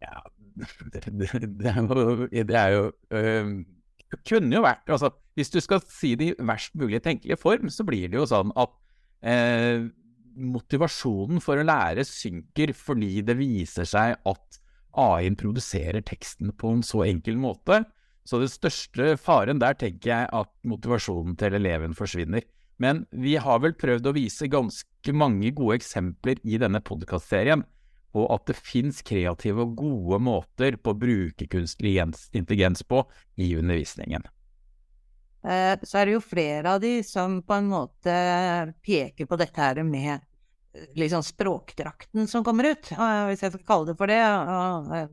Ja, 0.06 0.22
det, 0.94 1.08
det, 1.10 1.32
det 1.58 1.74
er 1.74 1.82
jo, 1.82 2.28
det 2.30 2.62
er 2.62 2.76
jo 2.78 2.92
øh, 3.10 3.56
kunne 4.28 4.58
jo 4.58 4.64
vært 4.66 4.90
altså, 4.92 5.12
Hvis 5.36 5.52
du 5.54 5.60
skal 5.64 5.84
si 5.92 6.14
det 6.20 6.32
i 6.32 6.48
verst 6.48 6.76
mulig 6.80 7.02
tenkelige 7.04 7.40
form, 7.40 7.70
så 7.70 7.84
blir 7.88 8.08
det 8.12 8.20
jo 8.22 8.28
sånn 8.30 8.54
at 8.56 8.72
eh, 9.26 9.88
motivasjonen 10.36 11.42
for 11.44 11.60
å 11.60 11.66
lære 11.68 12.06
synker 12.08 12.72
fordi 12.76 13.20
det 13.26 13.38
viser 13.40 13.88
seg 13.90 14.16
at 14.16 14.60
AI-en 14.96 15.36
produserer 15.36 16.04
teksten 16.08 16.54
på 16.56 16.72
en 16.72 16.84
så 16.88 17.04
enkel 17.08 17.36
måte. 17.40 17.82
Så 18.26 18.40
det 18.42 18.54
største 18.54 19.16
faren 19.22 19.60
der 19.62 19.76
tenker 19.78 20.12
jeg 20.12 20.30
at 20.34 20.52
motivasjonen 20.66 21.36
til 21.40 21.58
eleven 21.60 21.94
forsvinner. 21.98 22.46
Men 22.82 23.04
vi 23.12 23.36
har 23.40 23.62
vel 23.64 23.76
prøvd 23.78 24.08
å 24.10 24.16
vise 24.16 24.52
ganske 24.52 25.16
mange 25.16 25.52
gode 25.56 25.78
eksempler 25.80 26.40
i 26.44 26.60
denne 26.60 26.82
podkastserien 26.84 27.64
på 28.16 28.26
at 28.32 28.46
det 28.48 28.56
fins 28.56 29.02
kreative 29.04 29.66
og 29.66 29.76
gode 29.82 30.22
måter 30.24 30.78
på 30.80 30.94
å 30.94 31.00
bruke 31.00 31.50
kunstig 31.52 31.98
intelligens 32.00 32.86
på 32.88 33.04
i 33.36 33.52
undervisningen. 33.60 34.24
Eh, 35.46 35.76
så 35.84 36.00
er 36.00 36.08
det 36.08 36.16
jo 36.16 36.24
flere 36.24 36.78
av 36.78 36.80
de 36.82 36.96
som 37.06 37.42
på 37.46 37.58
en 37.60 37.68
måte 37.70 38.16
peker 38.86 39.28
på 39.30 39.38
dette 39.38 39.62
her 39.62 39.84
med 39.84 40.24
liksom 40.96 41.24
språkdrakten 41.24 42.28
som 42.28 42.44
kommer 42.44 42.72
ut, 42.72 42.90
hvis 43.28 43.44
jeg 43.44 43.54
skal 43.54 43.68
kalle 43.68 43.92
det 43.92 43.98
for 44.00 44.12
det. 44.12 44.22
Eh, 44.24 45.12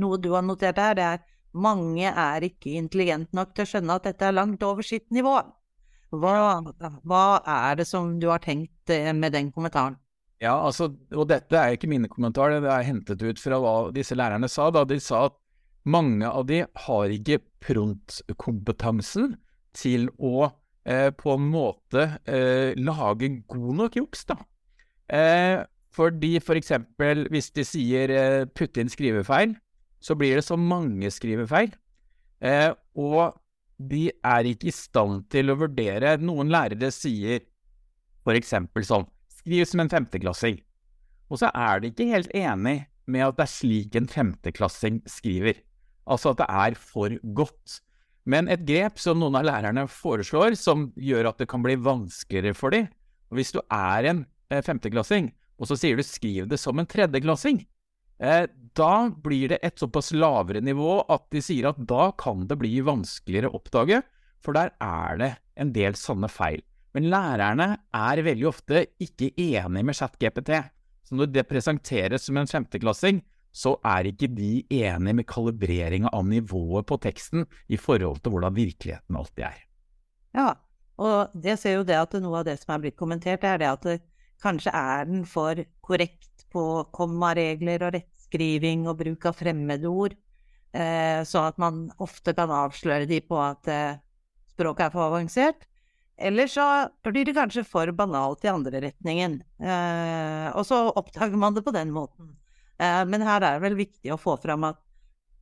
noe 0.00 0.18
du 0.20 0.32
har 0.34 0.44
notert 0.46 0.78
her, 0.82 0.98
det 0.98 1.06
er 1.06 1.24
mange 1.50 2.10
er 2.10 2.46
ikke 2.46 2.76
intelligente 2.78 3.34
nok 3.34 3.54
til 3.54 3.66
å 3.66 3.70
skjønne 3.72 3.96
at 3.96 4.10
dette 4.10 4.26
er 4.26 4.36
langt 4.36 4.62
over 4.66 4.86
sitt 4.86 5.08
nivå. 5.14 5.38
Hva, 6.10 6.60
hva 7.06 7.24
er 7.46 7.78
det 7.78 7.86
som 7.86 8.16
du 8.18 8.28
har 8.30 8.42
tenkt 8.42 8.90
eh, 8.90 9.12
med 9.14 9.34
den 9.34 9.50
kommentaren? 9.54 9.98
Ja, 10.40 10.54
altså, 10.56 10.88
og 11.12 11.26
dette 11.28 11.58
er 11.58 11.74
ikke 11.76 11.90
mine 11.90 12.08
kommentarer, 12.08 12.62
det 12.64 12.70
er 12.72 12.86
hentet 12.86 13.20
ut 13.20 13.40
fra 13.42 13.58
hva 13.60 13.74
disse 13.92 14.16
lærerne 14.16 14.48
sa. 14.48 14.70
da 14.72 14.86
De 14.88 14.96
sa 15.02 15.26
at 15.28 15.36
mange 15.84 16.28
av 16.28 16.46
de 16.48 16.62
har 16.86 17.12
ikke 17.12 17.42
prontkompetansen 17.64 19.34
til 19.76 20.08
å 20.16 20.48
eh, 20.88 21.10
på 21.12 21.36
en 21.36 21.50
måte 21.52 22.06
eh, 22.24 22.72
lage 22.80 23.28
god 23.52 23.76
nok 23.82 24.00
juks, 24.00 24.24
da. 24.32 24.38
Eh, 25.12 25.60
fordi 25.92 26.38
for 26.40 26.56
eksempel 26.56 27.26
hvis 27.34 27.50
de 27.52 27.66
sier 27.66 28.14
eh, 28.14 28.48
'putt 28.48 28.80
inn 28.80 28.88
skrivefeil, 28.92 29.54
så 30.00 30.16
blir 30.16 30.40
det 30.40 30.46
så 30.46 30.56
mange 30.56 31.10
skrivefeil. 31.12 31.74
Eh, 32.40 32.72
og 32.96 33.36
de 33.76 34.08
er 34.08 34.48
ikke 34.48 34.70
i 34.72 34.76
stand 34.76 35.26
til 35.32 35.52
å 35.52 35.58
vurdere 35.60 36.16
Noen 36.20 36.48
lærere 36.52 36.88
sier 36.92 37.44
for 38.24 38.36
eksempel 38.36 38.84
sånn 38.84 39.04
Skriv 39.40 39.64
som 39.64 39.80
en 39.80 39.90
femteklassing. 39.92 40.60
Og 41.30 41.40
så 41.40 41.48
er 41.56 41.80
de 41.80 41.90
ikke 41.92 42.10
helt 42.10 42.32
enig 42.36 42.82
med 43.10 43.24
at 43.24 43.38
det 43.38 43.46
er 43.46 43.52
slik 43.54 43.96
en 43.96 44.08
femteklassing 44.10 45.00
skriver. 45.08 45.62
Altså 46.10 46.34
at 46.34 46.42
det 46.42 46.48
er 46.48 46.76
for 46.76 47.14
godt. 47.36 47.80
Men 48.28 48.50
et 48.52 48.66
grep 48.68 49.00
som 49.00 49.20
noen 49.20 49.38
av 49.40 49.46
lærerne 49.48 49.86
foreslår, 49.90 50.58
som 50.60 50.90
gjør 51.00 51.30
at 51.30 51.40
det 51.40 51.48
kan 51.50 51.64
bli 51.64 51.78
vanskeligere 51.80 52.58
for 52.58 52.74
dem 52.74 52.90
Hvis 53.30 53.54
du 53.54 53.60
er 53.72 54.10
en 54.10 54.24
eh, 54.50 54.60
femteklassing, 54.66 55.30
og 55.60 55.68
så 55.70 55.76
sier 55.78 55.96
du 55.96 56.02
'skriv 56.02 56.48
det 56.50 56.58
som 56.58 56.78
en 56.78 56.86
tredjeklassing', 56.86 57.64
eh, 58.20 58.46
da 58.74 59.08
blir 59.08 59.48
det 59.48 59.60
et 59.62 59.78
såpass 59.78 60.10
lavere 60.12 60.60
nivå 60.60 61.04
at 61.08 61.30
de 61.30 61.40
sier 61.40 61.68
at 61.68 61.78
da 61.86 62.10
kan 62.12 62.46
det 62.48 62.58
bli 62.58 62.80
vanskeligere 62.80 63.48
å 63.48 63.60
oppdage, 63.60 64.02
for 64.42 64.52
der 64.52 64.72
er 64.80 65.16
det 65.16 65.36
en 65.56 65.72
del 65.72 65.94
sånne 65.94 66.28
feil. 66.28 66.60
Men 66.96 67.10
lærerne 67.12 67.68
er 67.94 68.22
veldig 68.26 68.46
ofte 68.50 68.86
ikke 69.02 69.30
enig 69.38 69.84
med 69.86 69.96
ChatGPT. 69.96 70.56
Så 71.06 71.18
når 71.18 71.30
det 71.30 71.46
presenteres 71.50 72.26
som 72.26 72.38
en 72.38 72.50
femteklassing, 72.50 73.22
så 73.50 73.74
er 73.86 74.06
ikke 74.10 74.28
de 74.30 74.62
enige 74.70 75.14
med 75.18 75.26
kalibreringa 75.26 76.10
av 76.14 76.26
nivået 76.26 76.86
på 76.86 76.98
teksten 77.02 77.46
i 77.68 77.78
forhold 77.78 78.22
til 78.22 78.34
hvordan 78.34 78.54
virkeligheten 78.54 79.18
alltid 79.18 79.46
er. 79.48 79.58
Ja, 80.38 80.52
og 81.00 81.34
det 81.34 81.58
ser 81.58 81.80
jo 81.80 81.86
det 81.86 81.98
at 81.98 82.14
noe 82.22 82.42
av 82.42 82.46
det 82.46 82.60
som 82.60 82.74
er 82.74 82.84
blitt 82.84 82.98
kommentert, 82.98 83.44
er 83.44 83.58
det 83.58 83.70
at 83.70 83.86
det, 83.86 83.98
kanskje 84.40 84.72
er 84.72 85.08
den 85.08 85.24
for 85.28 85.58
korrekt 85.84 86.46
på 86.52 86.64
kommaregler 86.96 87.82
og 87.86 87.96
rettskriving 87.98 88.86
og 88.88 89.00
bruk 89.02 89.26
av 89.28 89.36
fremmedord, 89.36 90.14
eh, 90.72 91.20
så 91.28 91.44
at 91.50 91.58
man 91.60 91.88
ofte 92.00 92.34
kan 92.36 92.52
avsløre 92.54 93.08
de 93.10 93.20
på 93.20 93.36
at 93.42 93.68
eh, 93.70 93.98
språket 94.54 94.86
er 94.86 94.94
for 94.94 95.10
avansert. 95.10 95.66
Eller 96.20 96.50
så 96.52 96.64
blir 97.06 97.24
det 97.24 97.34
kanskje 97.36 97.64
for 97.64 97.90
banalt 97.96 98.44
i 98.44 98.50
andre 98.52 98.82
retningen, 98.84 99.38
eh, 99.62 100.46
og 100.52 100.66
så 100.68 100.82
oppdager 100.92 101.38
man 101.40 101.56
det 101.56 101.64
på 101.64 101.72
den 101.72 101.94
måten. 101.94 102.34
Eh, 102.76 103.02
men 103.08 103.24
her 103.24 103.40
er 103.40 103.56
det 103.56 103.64
vel 103.64 103.78
viktig 103.78 104.12
å 104.12 104.20
få 104.20 104.36
fram 104.42 104.68
at 104.68 104.80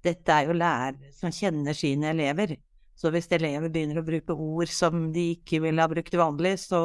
dette 0.07 0.31
er 0.31 0.47
jo 0.47 0.55
lærere 0.55 1.11
som 1.15 1.35
kjenner 1.35 1.75
sine 1.75 2.13
elever. 2.13 2.55
Så 2.99 3.13
hvis 3.15 3.31
elever 3.35 3.71
begynner 3.71 4.01
å 4.01 4.07
bruke 4.07 4.35
ord 4.35 4.71
som 4.75 5.09
de 5.15 5.33
ikke 5.37 5.61
ville 5.63 5.83
ha 5.83 5.91
brukt 5.91 6.15
vanlig, 6.19 6.57
så 6.67 6.81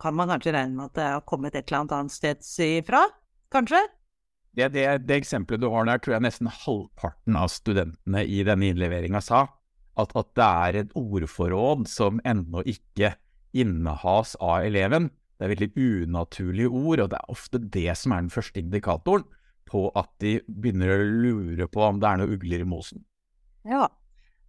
kan 0.00 0.16
man 0.16 0.30
kanskje 0.32 0.54
regne 0.56 0.76
med 0.76 0.90
at 0.90 0.96
det 0.96 1.08
har 1.12 1.24
kommet 1.28 1.56
et 1.56 1.68
eller 1.68 1.96
annet 1.98 2.14
sted 2.14 2.44
ifra? 2.64 3.02
Kanskje? 3.52 3.82
Det, 4.56 4.70
det, 4.72 4.86
det, 5.06 5.18
eksempelet 5.20 5.60
du 5.60 5.68
har 5.70 5.84
der, 5.86 6.00
tror 6.00 6.16
jeg 6.16 6.24
nesten 6.24 6.48
halvparten 6.50 7.36
av 7.38 7.52
studentene 7.52 8.24
i 8.24 8.40
denne 8.48 8.72
innleveringa 8.72 9.20
sa. 9.24 9.44
At, 9.98 10.14
at, 10.16 10.32
det 10.38 10.46
er 10.46 10.78
et 10.80 10.96
ordforråd 10.96 11.84
som 11.90 12.20
ennå 12.26 12.64
ikke 12.70 13.12
innehas 13.62 14.34
av 14.40 14.64
eleven. 14.66 15.10
Det 15.38 15.46
er 15.46 15.52
veldig 15.54 15.70
unaturlige 15.76 16.70
ord, 16.70 17.04
og 17.04 17.12
det 17.12 17.20
er 17.20 17.34
ofte 17.34 17.60
det 17.62 17.92
som 17.98 18.14
er 18.14 18.24
den 18.24 18.32
første 18.34 18.62
indikatoren 18.62 19.26
på 19.68 19.86
at 19.98 20.10
de 20.22 20.38
begynner 20.48 20.94
å 20.94 21.06
lure 21.06 21.68
på 21.70 21.84
om 21.84 22.00
det 22.00 22.08
er 22.08 22.20
noe 22.20 22.34
ugler 22.34 22.64
i 22.64 22.68
mosen. 22.68 23.04
Ja, 23.68 23.86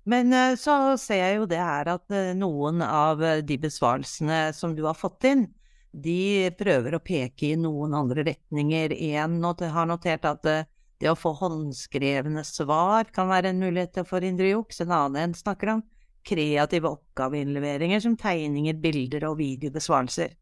men 0.10 0.34
eh, 0.34 0.56
så 0.58 0.96
ser 0.98 1.22
jeg 1.22 1.40
jo 1.42 1.48
det 1.50 1.60
her 1.62 1.92
at 1.94 2.16
eh, 2.16 2.32
noen 2.38 2.82
av 2.86 3.22
eh, 3.24 3.42
de 3.46 3.60
besvarelsene 3.62 4.50
som 4.56 4.74
du 4.78 4.86
har 4.88 4.98
fått 4.98 5.28
inn, 5.30 5.46
de 5.92 6.50
prøver 6.58 6.96
å 6.96 7.04
peke 7.04 7.52
i 7.52 7.60
noen 7.60 7.96
andre 7.98 8.24
retninger. 8.28 8.94
En 9.18 9.40
har 9.44 9.90
notert 9.90 10.26
at 10.30 10.46
det 10.46 11.10
å 11.10 11.18
få 11.18 11.32
håndskrevne 11.40 12.44
svar 12.46 13.10
kan 13.14 13.30
være 13.32 13.50
en 13.50 13.62
mulighet 13.64 13.96
til 13.96 14.06
å 14.06 14.10
forhindre 14.10 14.52
juks. 14.52 14.84
En 14.86 14.94
annen 14.94 15.34
snakker 15.38 15.74
om 15.74 15.82
kreative 16.30 16.92
oppgaveinnleveringer 16.94 18.04
som 18.04 18.18
tegninger, 18.20 18.78
bilder 18.82 19.26
og 19.32 19.40
videobesvarelser. 19.42 20.36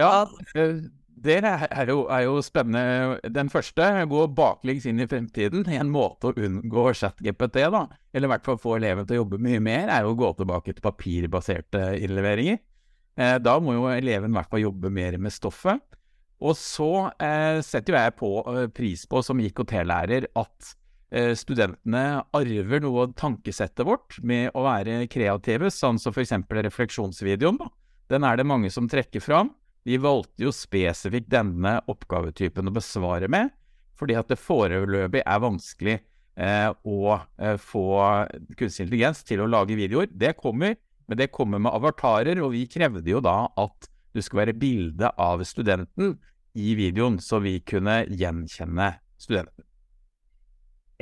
Ja, 0.00 0.26
det 1.22 1.36
er 1.44 1.90
jo, 1.90 2.06
er 2.10 2.24
jo, 2.24 2.40
spennende. 2.42 3.18
Den 3.30 3.50
første, 3.52 3.86
gå 4.08 4.24
baklengs 4.34 4.86
inn 4.88 5.02
i 5.02 5.06
fremtiden. 5.08 5.66
En 5.68 5.92
måte 5.92 6.30
å 6.30 6.36
unngå 6.36 6.88
ChatGPT, 6.98 7.60
da, 7.72 7.84
eller 8.12 8.28
i 8.28 8.32
hvert 8.32 8.48
fall 8.48 8.60
få 8.60 8.76
eleven 8.78 9.06
til 9.06 9.18
å 9.18 9.22
jobbe 9.22 9.40
mye 9.42 9.60
mer, 9.62 9.92
er 9.92 10.06
jo 10.06 10.14
å 10.14 10.18
gå 10.18 10.32
tilbake 10.40 10.74
til 10.74 10.84
papirbaserte 10.84 11.84
innleveringer. 12.00 12.60
Eh, 13.20 13.36
da 13.44 13.58
må 13.60 13.76
jo 13.76 13.90
eleven 13.92 14.32
i 14.32 14.38
hvert 14.38 14.52
fall 14.52 14.64
jobbe 14.64 14.92
mer 14.92 15.18
med 15.20 15.34
stoffet. 15.34 15.82
Og 16.42 16.56
så 16.58 16.92
eh, 17.22 17.60
setter 17.62 17.94
jo 17.94 18.00
jeg 18.00 18.14
på, 18.18 18.30
eh, 18.50 18.68
pris 18.74 19.04
på 19.06 19.22
som 19.22 19.40
IKT-lærer 19.42 20.26
at 20.32 20.72
eh, 20.72 20.78
studentene 21.36 22.22
arver 22.32 22.80
noe 22.80 23.02
av 23.04 23.10
tankesettet 23.20 23.84
vårt 23.84 24.16
med 24.24 24.54
å 24.56 24.62
være 24.64 25.02
kreative, 25.12 25.68
sånn 25.68 25.98
som 26.00 26.14
f.eks. 26.14 26.32
refleksjonsvideoen. 26.48 27.58
da. 27.60 27.68
Den 28.12 28.24
er 28.28 28.38
det 28.40 28.46
mange 28.48 28.70
som 28.72 28.88
trekker 28.88 29.20
fram. 29.24 29.50
Vi 29.84 29.98
valgte 29.98 30.46
jo 30.46 30.52
spesifikt 30.54 31.30
denne 31.32 31.78
oppgavetypen 31.90 32.70
å 32.70 32.74
besvare 32.74 33.28
med, 33.30 33.50
fordi 33.98 34.16
at 34.18 34.30
det 34.30 34.38
foreløpig 34.38 35.22
er 35.24 35.42
vanskelig 35.42 35.96
eh, 36.36 36.68
å 36.70 37.16
eh, 37.16 37.56
få 37.58 37.86
kunstig 38.58 38.86
intelligens 38.86 39.24
til 39.26 39.42
å 39.42 39.48
lage 39.50 39.78
videoer. 39.78 40.10
Det 40.10 40.36
kommer, 40.38 40.76
men 41.08 41.18
det 41.18 41.32
kommer 41.34 41.62
med 41.62 41.74
avatarer, 41.74 42.42
og 42.44 42.54
vi 42.54 42.66
krevde 42.70 43.10
jo 43.10 43.22
da 43.24 43.48
at 43.58 43.90
du 44.12 44.22
skulle 44.22 44.44
være 44.44 44.60
bilde 44.60 45.10
av 45.18 45.42
studenten 45.48 46.16
i 46.52 46.76
videoen, 46.78 47.18
så 47.22 47.40
vi 47.42 47.58
kunne 47.64 48.02
gjenkjenne 48.06 48.92
studenten. 49.18 49.66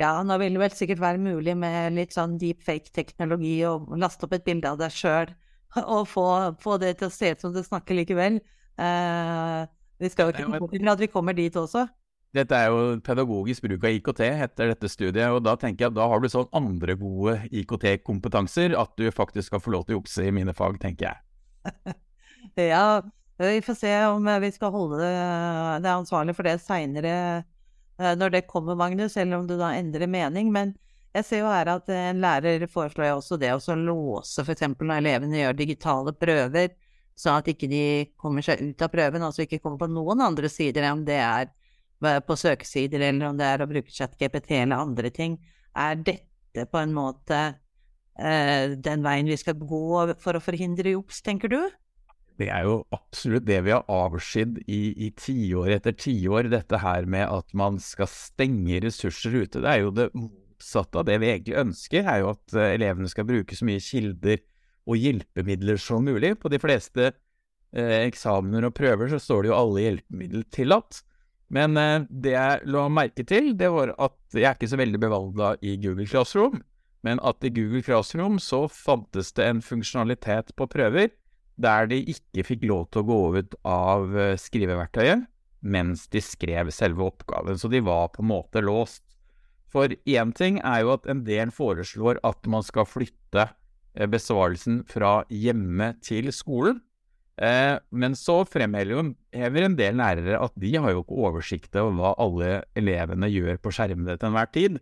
Ja, 0.01 0.15
nå 0.25 0.37
vil 0.41 0.55
det 0.55 0.61
vel 0.63 0.73
sikkert 0.73 1.01
være 1.03 1.21
mulig 1.21 1.53
med 1.59 1.93
litt 1.93 2.15
sånn 2.15 2.39
deepfake-teknologi 2.41 3.59
å 3.69 3.75
laste 4.01 4.25
opp 4.25 4.33
et 4.33 4.45
bilde 4.47 4.71
av 4.71 4.79
deg 4.81 4.93
sjøl 4.95 5.29
og 5.83 6.07
få, 6.09 6.25
få, 6.61 6.79
det 6.81 6.95
til 6.99 7.11
å 7.11 7.13
se 7.13 7.33
ut 7.35 7.43
som 7.43 7.53
du 7.53 7.61
snakker 7.63 7.99
likevel. 7.99 8.41
Uh, 8.81 9.67
vi 10.01 10.09
skal 10.09 10.31
jo 10.31 10.33
ikke 10.33 10.71
til 10.73 10.89
at 10.89 11.03
vi 11.03 11.11
kommer 11.11 11.37
dit 11.37 11.55
også. 11.55 11.85
Dette 12.31 12.55
er 12.55 12.71
jo 12.71 12.95
pedagogisk 13.03 13.65
bruk 13.67 13.83
av 13.83 13.97
IKT 13.97 14.21
etter 14.23 14.71
dette 14.71 14.89
studiet, 14.89 15.27
og 15.35 15.43
da 15.43 15.57
tenker 15.59 15.85
jeg 15.85 15.91
at 15.91 15.97
da 15.97 16.07
har 16.07 16.21
du 16.23 16.29
sånn 16.31 16.47
andre 16.55 16.95
gode 16.97 17.35
IKT-kompetanser 17.51 18.77
at 18.79 18.93
du 18.97 19.09
faktisk 19.11 19.51
skal 19.51 19.61
få 19.61 19.73
lov 19.75 19.83
til 19.85 19.97
å 19.97 19.99
jukse 19.99 20.23
i 20.25 20.31
mine 20.33 20.55
fag, 20.55 20.79
tenker 20.81 21.09
jeg. 21.09 21.97
ja, 22.71 23.01
vi 23.37 23.59
får 23.65 23.77
se 23.83 23.91
om 24.07 24.31
vi 24.45 24.51
skal 24.55 24.71
holde 24.73 25.11
det 25.83 25.91
ansvarlig 25.91 26.37
for 26.37 26.47
det 26.47 26.55
seinere 26.63 27.13
når 28.17 28.33
det 28.33 28.47
kommer, 28.49 28.77
Magnus, 28.79 29.17
eller 29.17 29.37
om 29.37 29.47
du 29.49 29.57
da 29.59 29.73
endrer 29.77 30.09
mening. 30.09 30.51
Men 30.53 30.73
jeg 31.15 31.27
ser 31.27 31.41
jo 31.43 31.49
her 31.51 31.69
at 31.73 31.89
en 31.91 32.21
lærer 32.23 32.63
foreslår 32.71 33.09
jo 33.09 33.17
også 33.19 33.37
det 33.41 33.51
å 33.51 33.75
låse 33.75 34.45
f.eks. 34.45 34.63
når 34.79 34.93
elevene 34.97 35.41
gjør 35.41 35.57
digitale 35.59 36.13
prøver, 36.15 36.71
sånn 37.19 37.41
at 37.41 37.49
ikke 37.51 37.67
de 37.71 37.83
kommer 38.21 38.45
seg 38.45 38.61
ut 38.63 38.81
av 38.81 38.91
prøven, 38.93 39.25
altså 39.27 39.43
ikke 39.43 39.59
kommer 39.59 39.81
på 39.81 39.91
noen 39.91 40.23
andre 40.23 40.49
sider, 40.49 40.87
om 40.91 41.03
det 41.05 41.19
er 41.19 41.51
på 42.01 42.37
søkesider 42.39 43.03
eller 43.09 43.27
om 43.29 43.37
det 43.37 43.45
er 43.45 43.61
å 43.61 43.69
bruke 43.69 43.93
ChatGPT 43.93 44.55
eller 44.63 44.81
andre 44.81 45.11
ting. 45.13 45.35
Er 45.77 45.99
dette 45.99 46.65
på 46.71 46.79
en 46.79 46.95
måte 46.95 47.41
eh, 48.17 48.73
den 48.73 49.03
veien 49.05 49.29
vi 49.29 49.37
skal 49.37 49.59
gå 49.59 50.15
for 50.23 50.37
å 50.37 50.43
forhindre 50.43 50.95
juks, 50.95 51.21
tenker 51.21 51.51
du? 51.51 51.59
Det 52.41 52.47
er 52.49 52.65
jo 52.65 52.79
absolutt 52.95 53.45
det 53.45 53.59
vi 53.67 53.73
har 53.75 53.83
avskydd 53.85 54.63
i 54.65 55.11
tiår 55.13 55.75
etter 55.75 55.93
tiår, 55.93 56.49
dette 56.49 56.79
her 56.81 57.05
med 57.05 57.27
at 57.29 57.53
man 57.57 57.77
skal 57.81 58.09
stenge 58.09 58.79
ressurser 58.81 59.35
ute. 59.43 59.61
Det 59.61 59.69
er 59.69 59.83
jo 59.83 59.91
det 59.93 60.07
motsatte 60.17 60.97
av 60.97 61.05
det 61.05 61.19
vi 61.21 61.29
egentlig 61.29 61.59
ønsker, 61.61 62.07
er 62.07 62.23
jo 62.23 62.31
at 62.33 62.55
eh, 62.57 62.73
elevene 62.79 63.11
skal 63.11 63.27
bruke 63.29 63.57
så 63.57 63.67
mye 63.69 63.83
kilder 63.83 64.41
og 64.89 64.97
hjelpemidler 64.97 65.77
som 65.81 66.09
mulig. 66.09 66.33
På 66.41 66.49
de 66.49 66.57
fleste 66.63 67.11
eh, 67.11 67.99
eksamener 68.07 68.71
og 68.71 68.75
prøver 68.79 69.13
så 69.13 69.21
står 69.21 69.43
det 69.43 69.53
jo 69.53 69.59
alle 69.59 69.85
hjelpemidler 69.85 70.49
tillatt. 70.57 71.03
Men 71.53 71.77
eh, 71.77 72.09
det 72.09 72.33
jeg 72.33 72.73
la 72.73 72.89
merke 72.89 73.27
til, 73.27 73.53
det 73.59 73.69
var 73.69 73.93
at 74.01 74.17
jeg 74.33 74.49
er 74.49 74.57
ikke 74.57 74.73
så 74.73 74.81
veldig 74.81 75.05
bevandla 75.05 75.53
i 75.61 75.77
Google 75.77 76.09
Classroom, 76.09 76.63
men 77.05 77.21
at 77.21 77.45
i 77.45 77.53
Google 77.53 77.85
Classroom 77.85 78.41
så 78.41 78.65
fantes 78.65 79.29
det 79.37 79.45
en 79.45 79.61
funksjonalitet 79.65 80.55
på 80.57 80.69
prøver 80.73 81.13
der 81.59 81.89
de 81.91 81.99
ikke 82.13 82.45
fikk 82.47 82.65
lov 82.69 82.87
til 82.91 83.03
å 83.03 83.09
gå 83.09 83.21
ut 83.39 83.55
av 83.67 84.17
eh, 84.17 84.37
skriveverktøyet 84.39 85.27
mens 85.61 86.07
de 86.09 86.21
skrev 86.25 86.71
selve 86.73 87.05
oppgaven, 87.05 87.57
så 87.57 87.69
de 87.69 87.83
var 87.85 88.09
på 88.13 88.23
en 88.23 88.31
måte 88.31 88.63
låst. 88.65 89.03
For 89.71 89.93
én 90.09 90.31
ting 90.35 90.57
er 90.65 90.81
jo 90.83 90.95
at 90.95 91.05
en 91.09 91.23
del 91.27 91.51
foreslår 91.53 92.19
at 92.27 92.47
man 92.49 92.65
skal 92.65 92.87
flytte 92.89 93.45
eh, 93.45 94.07
besvarelsen 94.09 94.81
fra 94.89 95.21
hjemme 95.29 95.93
til 96.03 96.31
skolen. 96.35 96.81
Eh, 97.41 97.77
men 97.95 98.17
så 98.17 98.41
fremhever 98.45 99.13
en 99.31 99.77
del 99.77 99.97
lærere 100.01 100.41
at 100.41 100.57
de 100.59 100.73
har 100.75 100.91
jo 100.91 101.05
ikke 101.05 101.21
oversikt 101.29 101.77
over 101.79 101.95
hva 101.97 102.15
alle 102.21 102.51
elevene 102.77 103.29
gjør 103.31 103.61
på 103.61 103.73
skjermene 103.77 104.17
til 104.17 104.31
enhver 104.31 104.51
tid. 104.51 104.81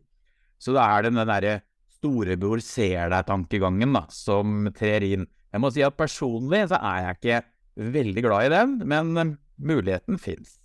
Så 0.59 0.73
da 0.75 0.87
er 0.95 1.05
det 1.05 1.13
den 1.13 1.29
derre 1.29 1.59
storebror 1.99 2.63
ser 2.63 3.11
deg-tankegangen 3.13 3.95
som 4.15 4.71
trer 4.75 5.05
inn. 5.05 5.27
Jeg 5.49 5.63
må 5.63 5.71
si 5.73 5.83
at 5.85 5.97
personlig 5.97 6.67
så 6.69 6.77
er 6.77 7.05
jeg 7.05 7.19
ikke 7.19 7.91
veldig 7.95 8.23
glad 8.25 8.47
i 8.47 8.51
den, 8.53 8.75
men 8.89 9.13
eh, 9.17 9.35
muligheten 9.59 10.19
fins. 10.21 10.57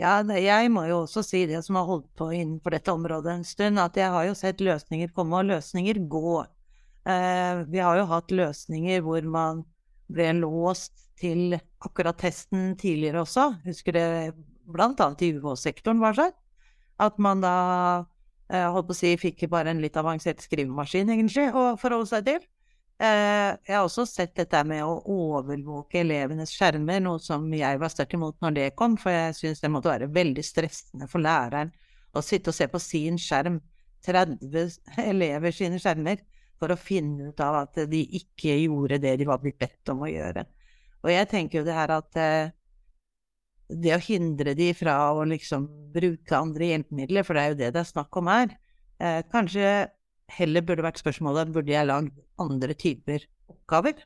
Ja, 0.00 0.18
jeg 0.24 0.70
må 0.72 0.86
jo 0.88 1.02
også 1.02 1.22
si 1.24 1.44
det 1.46 1.60
som 1.66 1.76
har 1.78 1.88
holdt 1.88 2.08
på 2.18 2.30
innenfor 2.32 2.74
dette 2.74 2.94
området 2.94 3.34
en 3.36 3.44
stund, 3.46 3.80
at 3.80 3.96
jeg 3.98 4.10
har 4.12 4.26
jo 4.26 4.36
sett 4.36 4.62
løsninger 4.64 5.12
komme 5.16 5.42
og 5.42 5.50
løsninger 5.50 6.00
gå. 6.10 6.38
Eh, 7.08 7.62
vi 7.68 7.82
har 7.82 8.00
jo 8.00 8.08
hatt 8.10 8.32
løsninger 8.32 9.04
hvor 9.04 9.26
man 9.28 9.64
ble 10.12 10.30
låst 10.40 11.10
til 11.20 11.58
akkurat 11.84 12.18
testen 12.18 12.72
tidligere 12.80 13.22
også. 13.22 13.50
Husker 13.66 13.96
det 13.96 14.06
blant 14.72 15.00
annet 15.02 15.24
i 15.26 15.32
UH-sektoren, 15.36 16.00
var 16.02 16.16
sånn? 16.16 16.34
At 17.02 17.18
man 17.22 17.42
da 17.44 17.56
eh, 18.48 18.64
holdt 18.64 18.90
på 18.90 18.96
å 18.96 18.98
si 18.98 19.12
fikk 19.20 19.46
bare 19.52 19.72
en 19.72 19.82
litt 19.82 19.96
avansert 19.98 20.42
skrivemaskin, 20.44 21.12
egentlig, 21.12 21.48
å 21.52 21.74
forholde 21.80 22.10
seg 22.10 22.26
til. 22.28 22.44
Eh, 23.00 23.52
jeg 23.66 23.74
har 23.74 23.86
også 23.86 24.04
sett 24.06 24.34
dette 24.36 24.60
med 24.68 24.84
å 24.84 25.00
overvåke 25.10 26.02
elevenes 26.02 26.52
skjermer, 26.54 27.00
noe 27.02 27.18
som 27.22 27.48
jeg 27.54 27.80
var 27.80 27.90
sterkt 27.90 28.14
imot 28.18 28.36
når 28.44 28.58
det 28.58 28.66
kom, 28.78 28.98
for 29.00 29.14
jeg 29.14 29.38
syns 29.38 29.62
det 29.62 29.70
måtte 29.72 29.90
være 29.90 30.10
veldig 30.12 30.44
stressende 30.46 31.08
for 31.10 31.24
læreren 31.24 31.72
å 32.12 32.22
sitte 32.22 32.52
og 32.52 32.56
se 32.56 32.68
på 32.68 32.80
sin 32.82 33.18
skjerm, 33.20 33.58
30 34.06 34.78
elever 35.06 35.54
sine 35.54 35.78
skjermer, 35.82 36.20
for 36.60 36.74
å 36.74 36.78
finne 36.78 37.30
ut 37.30 37.40
av 37.42 37.62
at 37.64 37.78
de 37.90 38.02
ikke 38.18 38.54
gjorde 38.60 39.00
det 39.02 39.16
de 39.18 39.26
var 39.26 39.40
blitt 39.42 39.58
bedt 39.58 39.90
om 39.90 40.04
å 40.04 40.10
gjøre. 40.10 40.44
Og 41.02 41.10
jeg 41.10 41.28
tenker 41.30 41.58
jo 41.58 41.66
det 41.66 41.74
her 41.74 41.90
at 41.96 42.18
eh, 42.20 42.52
det 43.82 43.96
å 43.96 44.02
hindre 44.02 44.54
de 44.58 44.68
fra 44.76 44.94
å 45.16 45.24
liksom 45.26 45.66
bruke 45.94 46.38
andre 46.38 46.70
hjelpemidler, 46.70 47.26
for 47.26 47.34
det 47.34 47.42
er 47.42 47.50
jo 47.50 47.58
det 47.64 47.72
det 47.74 47.82
er 47.82 47.90
snakk 47.90 48.20
om 48.20 48.30
her, 48.30 48.54
eh, 49.02 49.22
kanskje 49.32 49.72
heller 50.30 50.64
burde 50.66 50.84
vært 50.84 51.00
spørsmålet 51.02 51.52
burde 51.54 51.72
jeg 51.72 51.88
lagd 51.88 52.16
andre 52.42 52.76
typer 52.78 53.26
oppgaver. 53.50 54.02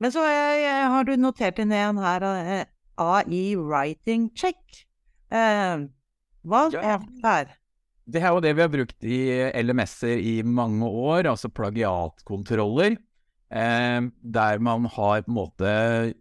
Men 0.00 0.12
så 0.14 0.24
jeg, 0.24 0.68
har 0.94 1.06
du 1.06 1.14
notert 1.20 1.60
inn 1.60 1.74
en 1.76 2.00
her, 2.00 2.24
eh, 2.24 2.64
AI 3.00 3.44
writing 3.56 4.30
check. 4.36 4.60
Eh, 5.30 5.86
hva 6.48 6.62
ja. 6.72 6.94
er 6.94 7.04
det 7.04 7.24
her? 7.24 7.52
Det 8.10 8.22
er 8.24 8.32
jo 8.34 8.42
det 8.42 8.54
vi 8.56 8.64
har 8.64 8.72
brukt 8.72 9.06
i 9.06 9.20
LMS-er 9.60 10.18
i 10.24 10.40
mange 10.42 10.88
år, 10.88 11.28
altså 11.30 11.52
plagiatkontroller. 11.52 12.96
Eh, 13.50 14.00
der 14.22 14.62
man 14.62 14.86
har 14.86 15.24
på 15.26 15.30
en 15.30 15.36
måte 15.36 15.70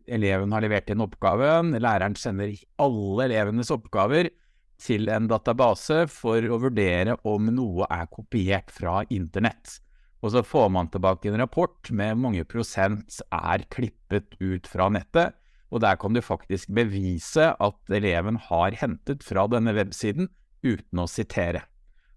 Eleven 0.10 0.54
har 0.54 0.66
levert 0.66 0.90
inn 0.90 1.04
oppgaven, 1.06 1.76
læreren 1.78 2.18
sender 2.18 2.56
alle 2.82 3.28
elevenes 3.30 3.70
oppgaver 3.74 4.32
til 4.80 5.10
en 5.12 5.28
database 5.30 6.06
for 6.12 6.44
å 6.44 6.60
vurdere 6.64 7.18
om 7.28 7.52
noe 7.54 7.88
er 7.92 8.08
kopiert 8.12 8.72
fra 8.74 9.02
internett. 9.12 9.80
Og 10.20 10.34
så 10.34 10.44
får 10.44 10.68
man 10.76 10.90
tilbake 10.92 11.32
en 11.32 11.40
rapport 11.40 11.92
med 11.96 12.20
mange 12.20 12.44
prosent 12.48 13.22
er 13.32 13.64
klippet 13.72 14.36
ut 14.40 14.68
fra 14.68 14.90
nettet, 14.92 15.36
og 15.70 15.84
der 15.84 16.00
kan 16.02 16.16
du 16.16 16.22
faktisk 16.26 16.72
bevise 16.74 17.52
at 17.54 17.94
eleven 17.94 18.40
har 18.50 18.76
hentet 18.80 19.24
fra 19.24 19.46
denne 19.52 19.76
websiden 19.78 20.32
uten 20.66 21.04
å 21.04 21.08
sitere. 21.08 21.62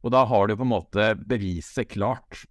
Og 0.02 0.14
da 0.14 0.24
har 0.26 0.48
du 0.48 0.56
på 0.56 0.64
en 0.64 0.72
måte 0.72 1.12
beviset 1.28 1.92
klart. 1.92 2.46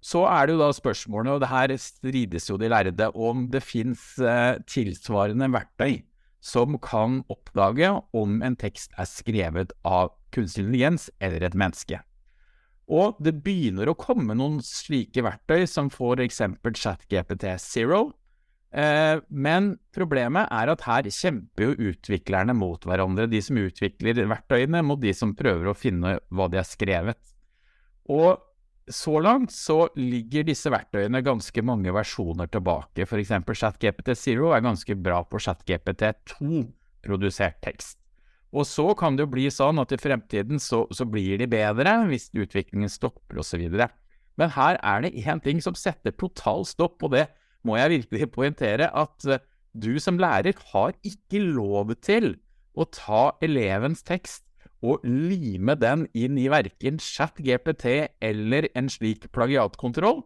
Så 0.00 0.22
er 0.30 0.46
det 0.46 0.54
jo 0.54 0.62
da 0.62 0.70
spørsmålet, 0.72 1.34
og 1.34 1.42
det 1.42 1.50
her 1.50 1.74
strides 1.82 2.46
jo 2.48 2.56
de 2.60 2.70
lærde, 2.70 3.10
om 3.10 3.48
det 3.52 3.64
fins 3.64 4.14
eh, 4.22 4.60
tilsvarende 4.70 5.50
verktøy 5.52 6.04
som 6.46 6.76
kan 6.82 7.22
oppdage 7.32 7.88
om 8.14 8.38
en 8.46 8.56
tekst 8.58 8.94
er 9.00 9.08
skrevet 9.10 9.74
av 9.86 10.12
kunstig 10.34 10.66
intelligens 10.66 11.08
eller 11.18 11.46
et 11.48 11.56
menneske. 11.58 12.02
Og 12.86 13.18
det 13.18 13.34
begynner 13.42 13.90
å 13.90 13.98
komme 13.98 14.36
noen 14.38 14.60
slike 14.62 15.24
verktøy, 15.26 15.64
som 15.66 15.90
for 15.90 16.22
eksempel 16.22 16.76
ChatGPT 16.78 17.48
Zero. 17.58 18.12
Eh, 18.70 19.18
men 19.26 19.72
problemet 19.94 20.46
er 20.54 20.70
at 20.70 20.84
her 20.86 21.08
kjemper 21.10 21.72
jo 21.72 21.90
utviklerne 21.90 22.54
mot 22.54 22.86
hverandre. 22.86 23.26
De 23.30 23.40
som 23.42 23.58
utvikler 23.58 24.22
verktøyene, 24.22 24.84
mot 24.86 25.02
de 25.02 25.14
som 25.16 25.34
prøver 25.34 25.72
å 25.72 25.78
finne 25.78 26.18
hva 26.30 26.46
de 26.52 26.60
har 26.60 26.68
skrevet. 26.68 27.34
Og 28.06 28.38
så 28.92 29.18
langt 29.18 29.50
så 29.50 29.88
ligger 29.98 30.46
disse 30.46 30.70
verktøyene 30.70 31.22
ganske 31.26 31.62
mange 31.66 31.92
versjoner 31.94 32.50
tilbake. 32.50 33.06
Eksempel 33.06 33.58
ChatGPT 33.58 34.14
Zero 34.14 34.52
er 34.54 34.62
ganske 34.64 34.94
bra 34.94 35.22
på 35.26 35.40
ChatGPT 35.42 36.12
2-produsert 36.36 37.58
tekst. 37.66 37.98
Og 38.54 38.64
så 38.68 38.92
kan 38.96 39.16
det 39.16 39.26
jo 39.26 39.32
bli 39.34 39.48
sånn 39.50 39.82
at 39.82 39.92
i 39.92 39.98
fremtiden 40.00 40.62
så, 40.62 40.84
så 40.94 41.04
blir 41.08 41.40
de 41.40 41.48
bedre 41.50 41.98
hvis 42.08 42.30
utviklingen 42.30 42.90
stopper 42.92 43.42
osv. 43.42 43.66
Men 44.38 44.54
her 44.54 44.78
er 44.78 45.02
det 45.02 45.16
én 45.18 45.42
ting 45.42 45.60
som 45.64 45.76
setter 45.76 46.14
total 46.14 46.64
stopp, 46.68 47.02
og 47.02 47.12
det 47.16 47.26
må 47.66 47.76
jeg 47.80 47.94
virkelig 47.98 48.30
poengtere, 48.32 48.88
at 48.94 49.26
eh, 49.26 49.42
du 49.76 49.96
som 50.00 50.20
lærer 50.20 50.56
har 50.72 50.94
ikke 51.04 51.42
lov 51.42 51.90
til 52.06 52.36
å 52.76 52.86
ta 52.92 53.32
elevens 53.44 54.04
tekst 54.06 54.45
og 54.84 55.04
lime 55.06 55.76
den 55.80 56.04
inn 56.16 56.36
i 56.40 56.48
verken 56.52 57.00
ChatGPT 57.02 57.86
eller 58.24 58.68
en 58.76 58.90
slik 58.92 59.28
plagiatkontroll, 59.34 60.24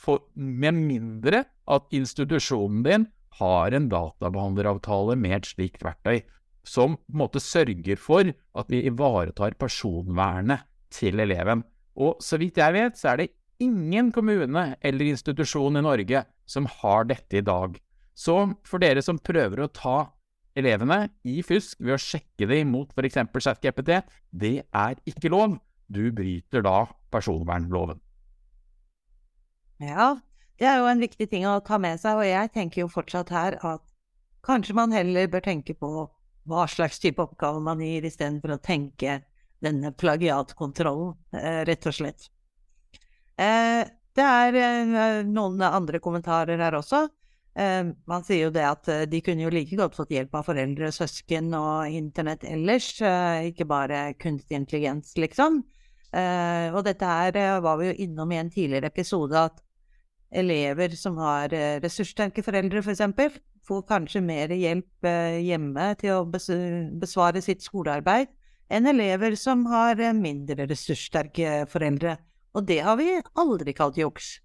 for, 0.00 0.24
med 0.34 0.78
mindre 0.78 1.44
at 1.68 1.90
institusjonen 1.92 2.84
din 2.86 3.08
har 3.40 3.74
en 3.76 3.88
databehandleravtale 3.92 5.16
med 5.20 5.36
et 5.40 5.50
slikt 5.52 5.84
verktøy, 5.84 6.22
som 6.64 6.96
på 6.96 7.14
en 7.14 7.20
måte 7.22 7.42
sørger 7.42 8.00
for 8.00 8.30
at 8.30 8.72
vi 8.72 8.82
ivaretar 8.88 9.56
personvernet 9.60 10.64
til 10.92 11.20
eleven. 11.20 11.62
Og 12.00 12.20
så 12.24 12.40
vidt 12.40 12.60
jeg 12.60 12.76
vet, 12.76 12.96
så 12.96 13.12
er 13.12 13.22
det 13.22 13.32
ingen 13.60 14.10
kommune 14.12 14.74
eller 14.80 15.12
institusjon 15.12 15.76
i 15.76 15.84
Norge 15.84 16.24
som 16.48 16.66
har 16.80 17.06
dette 17.10 17.40
i 17.40 17.44
dag. 17.44 17.76
Så 18.16 18.36
for 18.66 18.82
dere 18.82 19.04
som 19.04 19.20
prøver 19.20 19.64
å 19.64 19.72
ta 19.72 19.98
elevene 20.58 21.08
i 21.24 21.40
fusk 21.46 21.80
ved 21.80 21.96
å 21.96 22.00
sjekke 22.00 22.48
dem 22.50 22.72
mot 22.74 22.90
f.eks. 22.94 23.18
ChatGPT, 23.36 24.00
det 24.30 24.54
er 24.66 25.00
ikke 25.08 25.32
lov. 25.32 25.58
Du 25.90 26.12
bryter 26.14 26.62
da 26.62 26.84
personvernloven. 27.10 27.98
Ja, 29.82 30.12
det 30.60 30.68
er 30.68 30.82
jo 30.82 30.90
en 30.90 31.02
viktig 31.02 31.26
ting 31.32 31.46
å 31.48 31.58
ta 31.64 31.80
med 31.82 31.98
seg, 32.02 32.20
og 32.20 32.28
jeg 32.28 32.52
tenker 32.54 32.84
jo 32.84 32.92
fortsatt 32.92 33.32
her 33.34 33.56
at 33.64 33.82
kanskje 34.46 34.76
man 34.76 34.94
heller 34.94 35.28
bør 35.30 35.42
tenke 35.44 35.74
på 35.74 36.06
hva 36.50 36.66
slags 36.70 37.00
type 37.02 37.22
oppgave 37.22 37.62
man 37.64 37.82
gir, 37.84 38.04
istedenfor 38.06 38.54
å 38.54 38.62
tenke 38.62 39.20
denne 39.64 39.92
plagiatkontrollen, 39.92 41.14
eh, 41.36 41.62
rett 41.68 41.88
og 41.88 41.96
slett. 41.96 42.28
Eh, 43.36 43.82
det 44.16 44.26
er 44.26 44.56
eh, 44.60 45.22
noen 45.24 45.60
andre 45.64 46.00
kommentarer 46.02 46.60
her 46.60 46.76
også. 46.78 47.06
Eh, 47.58 47.82
man 48.06 48.22
sier 48.26 48.46
jo 48.46 48.52
det 48.54 48.62
at 48.62 48.88
eh, 48.92 49.06
de 49.10 49.20
kunne 49.26 49.42
jo 49.42 49.50
like 49.52 49.76
godt 49.78 49.96
fått 49.98 50.12
hjelp 50.14 50.36
av 50.38 50.46
foreldre, 50.46 50.92
søsken 50.94 51.50
og 51.58 51.90
internett 51.90 52.46
ellers, 52.46 52.92
eh, 53.02 53.50
ikke 53.50 53.66
bare 53.70 54.02
kunstig 54.20 54.58
intelligens, 54.60 55.16
liksom. 55.18 55.62
Og 56.10 56.80
dette 56.82 57.06
her 57.06 57.60
var 57.62 57.76
vi 57.78 57.86
jo 57.86 57.98
innom 58.02 58.32
i 58.34 58.38
en 58.40 58.48
tidligere 58.50 58.88
episode, 58.90 59.44
at 59.46 59.60
elever 60.34 60.96
som 60.98 61.14
har 61.22 61.54
ressurssterke 61.84 62.42
foreldre, 62.42 62.82
f.eks., 62.82 63.38
får 63.62 63.84
kanskje 63.86 64.24
mer 64.24 64.50
hjelp 64.50 65.06
hjemme 65.38 65.84
til 66.00 66.16
å 66.16 66.26
besvare 66.26 67.44
sitt 67.46 67.62
skolearbeid 67.62 68.26
enn 68.74 68.90
elever 68.90 69.38
som 69.38 69.62
har 69.70 70.02
mindre 70.18 70.66
ressurssterke 70.66 71.60
foreldre. 71.70 72.16
Og 72.58 72.66
det 72.66 72.80
har 72.82 72.98
vi 72.98 73.12
aldri 73.38 73.78
kalt 73.78 74.02
juks. 74.02 74.40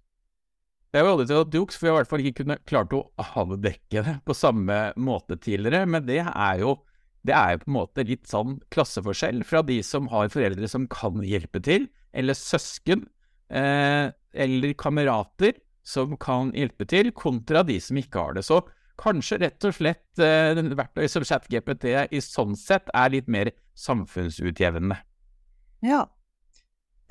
Det 0.92 1.00
er 1.00 1.04
jo 1.04 1.12
aldri 1.12 1.26
kalt 1.28 1.56
juks, 1.58 1.76
for 1.76 1.86
vi 1.86 1.90
har 1.90 1.96
i 1.96 2.00
hvert 2.00 2.12
fall 2.12 2.24
ikke 2.24 2.42
kunnet 2.42 2.66
klart 2.68 2.94
å 2.96 3.02
avdekke 3.20 4.04
det 4.06 4.14
på 4.24 4.36
samme 4.36 4.78
måte 4.96 5.36
tidligere. 5.36 5.84
Men 5.90 6.06
det 6.08 6.22
er 6.22 6.62
jo 6.62 6.78
det 7.26 7.34
er 7.34 7.56
jo 7.56 7.62
på 7.64 7.70
en 7.70 7.76
måte 7.80 8.04
litt 8.06 8.28
sånn 8.30 8.58
klasseforskjell 8.70 9.42
fra 9.46 9.62
de 9.66 9.80
som 9.82 10.06
har 10.12 10.30
foreldre 10.30 10.68
som 10.70 10.86
kan 10.90 11.18
hjelpe 11.26 11.58
til, 11.64 11.88
eller 12.16 12.38
søsken, 12.38 13.02
eh, 13.50 14.12
eller 14.36 14.76
kamerater 14.78 15.56
som 15.86 16.14
kan 16.22 16.52
hjelpe 16.54 16.86
til, 16.88 17.10
kontra 17.16 17.64
de 17.66 17.80
som 17.82 17.98
ikke 17.98 18.22
har 18.22 18.38
det. 18.38 18.44
Så 18.46 18.60
kanskje 19.00 19.40
rett 19.42 19.66
og 19.66 19.74
slett 19.76 20.22
eh, 20.22 20.56
verktøy 20.78 21.06
som 21.10 21.26
ChatGPT 21.26 21.88
i 22.14 22.22
sånn 22.24 22.56
sett 22.58 22.90
er 22.94 23.12
litt 23.14 23.30
mer 23.30 23.52
samfunnsutjevnende. 23.76 24.98
Ja, 25.84 26.06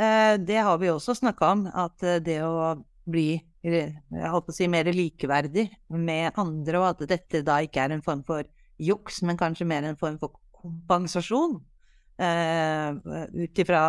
eh, 0.01 0.35
det 0.41 0.61
har 0.65 0.79
vi 0.81 0.91
også 0.91 1.15
snakka 1.19 1.51
om, 1.53 1.67
at 1.69 2.03
eh, 2.03 2.21
det 2.23 2.41
å 2.45 2.73
bli 3.05 3.37
jeg 3.73 4.29
holdt 4.31 4.47
på 4.47 4.53
å 4.53 4.55
si 4.55 4.67
mer 4.69 4.89
likeverdig 4.93 5.65
med 5.89 6.37
andre, 6.41 6.79
og 6.81 6.87
at 6.91 7.05
dette 7.09 7.41
da 7.45 7.59
ikke 7.65 7.85
er 7.85 7.95
en 7.95 8.03
form 8.05 8.21
for 8.27 8.45
juks, 8.81 9.21
men 9.25 9.39
kanskje 9.39 9.67
mer 9.67 9.87
en 9.87 9.97
form 9.99 10.19
for 10.21 10.37
kompensasjon. 10.55 11.57
Eh, 12.21 12.97
Ut 13.35 13.61
ifra 13.63 13.83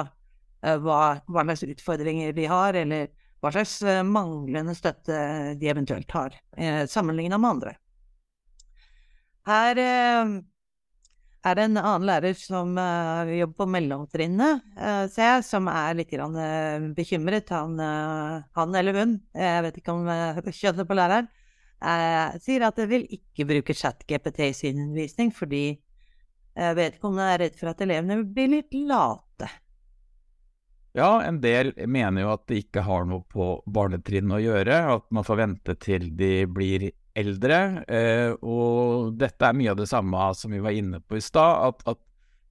eh, 0.63 0.79
hva, 0.83 1.01
hva, 1.29 1.45
slags 1.47 1.67
utfordringer 1.77 2.35
de 2.37 2.49
har, 2.51 2.79
eller 2.79 3.11
hva 3.43 3.53
slags 3.55 3.79
eh, 3.85 4.03
manglende 4.07 4.75
støtte 4.77 5.19
de 5.61 5.71
eventuelt 5.71 6.11
har, 6.17 6.37
eh, 6.57 6.85
sammenligna 6.91 7.39
med 7.39 7.57
andre. 7.57 7.77
Her 9.47 9.79
eh, 9.79 10.37
er 11.47 11.57
det 11.57 11.65
en 11.69 11.79
annen 11.79 12.07
lærer 12.09 12.37
som 12.39 12.73
uh, 12.79 13.29
jobber 13.31 13.63
på 13.63 13.69
mellomtrinnet, 13.71 14.63
uh, 14.79 15.05
ser 15.13 15.29
jeg, 15.31 15.45
som 15.47 15.69
er 15.71 15.99
litt 15.99 16.15
uh, 16.19 16.87
bekymret. 16.97 17.53
Han, 17.55 17.79
han, 18.57 18.79
eller 18.81 19.01
hun, 19.01 19.19
jeg 19.37 19.67
vet 19.67 19.81
ikke 19.81 19.95
om 19.95 20.09
kjønnet 20.51 20.89
på 20.89 20.99
læreren, 20.99 21.31
sier 22.41 22.65
at 22.65 22.79
de 22.81 22.87
vil 22.89 23.05
ikke 23.13 23.45
bruke 23.47 23.75
ChatGPT 23.77 24.41
i 24.47 24.55
sin 24.57 24.81
undervisning, 24.87 25.29
fordi 25.35 25.65
jeg 26.57 26.77
vet 26.79 26.97
ikke 26.97 27.11
om 27.11 27.19
de 27.21 27.27
er 27.29 27.43
redd 27.43 27.59
for 27.61 27.69
at 27.69 27.83
elevene 27.85 28.23
blir 28.25 28.49
litt 28.55 28.73
late. 28.89 29.51
Ja, 30.97 31.21
en 31.21 31.43
del 31.43 31.75
mener 31.85 32.25
jo 32.25 32.31
at 32.33 32.47
det 32.49 32.63
ikke 32.63 32.87
har 32.87 33.05
noe 33.05 33.27
på 33.29 33.51
barnetrinnet 33.69 34.39
å 34.39 34.41
gjøre, 34.41 34.79
at 34.95 35.05
man 35.13 35.27
får 35.29 35.43
vente 35.43 35.77
til 35.85 36.09
de 36.17 36.31
blir 36.49 36.89
eldre. 37.17 37.61
Eh, 37.89 38.33
og 38.45 39.17
dette 39.19 39.49
er 39.49 39.57
mye 39.57 39.73
av 39.73 39.81
det 39.81 39.89
samme 39.91 40.29
som 40.39 40.53
vi 40.55 40.63
var 40.65 40.77
inne 40.77 41.01
på 41.03 41.19
i 41.19 41.25
stad, 41.25 41.71
at, 41.71 41.87
at, 41.97 42.03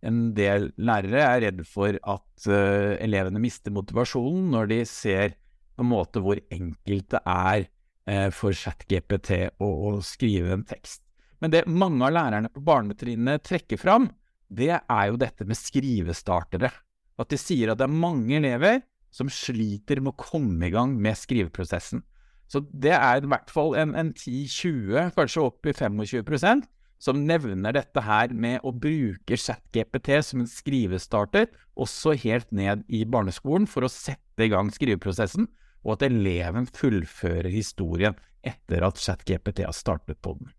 en 0.06 0.36
del 0.38 0.68
lærere 0.78 1.22
er 1.24 1.40
redd 1.48 1.62
for 1.66 1.96
at 1.98 2.44
uh, 2.46 2.92
elevene 3.02 3.40
mister 3.42 3.74
motivasjonen 3.74 4.52
når 4.54 4.68
de 4.70 4.78
ser 4.86 5.34
på 5.74 5.82
en 5.82 5.90
måte 5.90 6.22
hvor 6.22 6.38
enkelt 6.54 7.08
det 7.16 7.22
er 7.26 7.64
eh, 7.64 8.28
for 8.30 8.54
ChatGPT 8.54 9.32
å, 9.58 9.66
å 9.66 9.96
skrive 10.06 10.54
en 10.54 10.66
tekst. 10.68 11.02
Men 11.42 11.56
det 11.56 11.64
mange 11.66 12.06
av 12.06 12.14
lærerne 12.14 12.52
på 12.54 12.62
barnetrinnet 12.68 13.44
trekker 13.48 13.82
fram, 13.82 14.08
det 14.46 14.76
er 14.78 15.08
jo 15.10 15.18
dette 15.20 15.48
med 15.48 15.58
skrivestartere. 15.58 16.70
At 17.18 17.32
de 17.32 17.40
sier 17.40 17.72
at 17.72 17.82
det 17.82 17.88
er 17.88 17.98
mange 18.06 18.38
elever 18.38 18.84
som 19.16 19.32
sliter 19.32 20.04
med 20.04 20.14
å 20.14 20.22
komme 20.22 20.68
i 20.68 20.74
gang 20.74 20.96
med 21.02 21.18
skriveprosessen. 21.18 22.04
Så 22.52 22.62
det 22.72 22.94
er 22.94 23.24
i 23.24 23.30
hvert 23.30 23.52
fall 23.52 23.74
en, 23.80 23.96
en 23.98 24.14
10-20, 24.14 25.12
kanskje 25.18 25.46
opp 25.48 25.66
i 25.66 25.74
25% 25.74 26.66
som 27.02 27.26
nevner 27.28 27.76
dette 27.76 28.02
her 28.02 28.32
med 28.34 28.64
å 28.66 28.72
bruke 28.72 29.38
ChatGPT 29.38 30.14
som 30.24 30.42
en 30.44 30.50
skrivestarter, 30.50 31.50
også 31.76 32.16
helt 32.24 32.52
ned 32.56 32.86
i 32.88 33.04
barneskolen, 33.06 33.68
for 33.68 33.86
å 33.86 33.92
sette 33.92 34.46
i 34.46 34.52
gang 34.54 34.72
skriveprosessen 34.74 35.50
og 35.86 35.98
at 35.98 36.08
eleven 36.08 36.66
fullfører 36.74 37.52
historien 37.54 38.16
etter 38.46 38.86
at 38.86 39.02
ChatGPT 39.02 39.66
har 39.68 39.76
startet 39.76 40.22
på 40.24 40.34
den. 40.40 40.50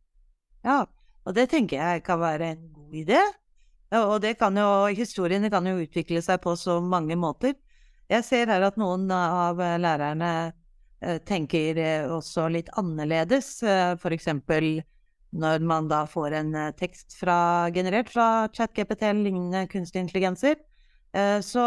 Ja, 0.67 0.85
og 1.27 1.35
det 1.35 1.49
tenker 1.51 1.81
jeg 1.81 2.05
kan 2.07 2.21
være 2.23 2.53
en 2.55 2.69
god 2.75 3.01
idé. 3.03 3.23
Og 3.97 4.19
det 4.23 4.35
kan 4.39 4.57
jo, 4.59 4.87
historiene 4.95 5.51
kan 5.51 5.67
jo 5.67 5.79
utvikle 5.83 6.23
seg 6.23 6.41
på 6.43 6.57
så 6.59 6.79
mange 6.83 7.17
måter. 7.19 7.55
Jeg 8.11 8.27
ser 8.27 8.51
her 8.51 8.63
at 8.67 8.79
noen 8.79 9.09
av 9.15 9.59
lærerne 9.59 10.31
tenker 11.29 11.79
eh, 11.81 12.09
også 12.11 12.47
litt 12.53 12.71
annerledes. 12.81 13.59
F.eks. 13.63 14.01
for 14.03 14.17
eksempel 14.17 14.69
når 15.37 15.65
man 15.69 15.89
da 15.91 16.05
får 16.09 16.33
en 16.39 16.55
tekst 16.79 17.17
fra, 17.19 17.69
generert 17.75 18.09
fra 18.09 18.47
ChatGPT 18.57 19.03
eller 19.05 19.27
lignende 19.27 19.67
kunstige 19.69 20.07
intelligenser, 20.07 20.55
så 21.45 21.65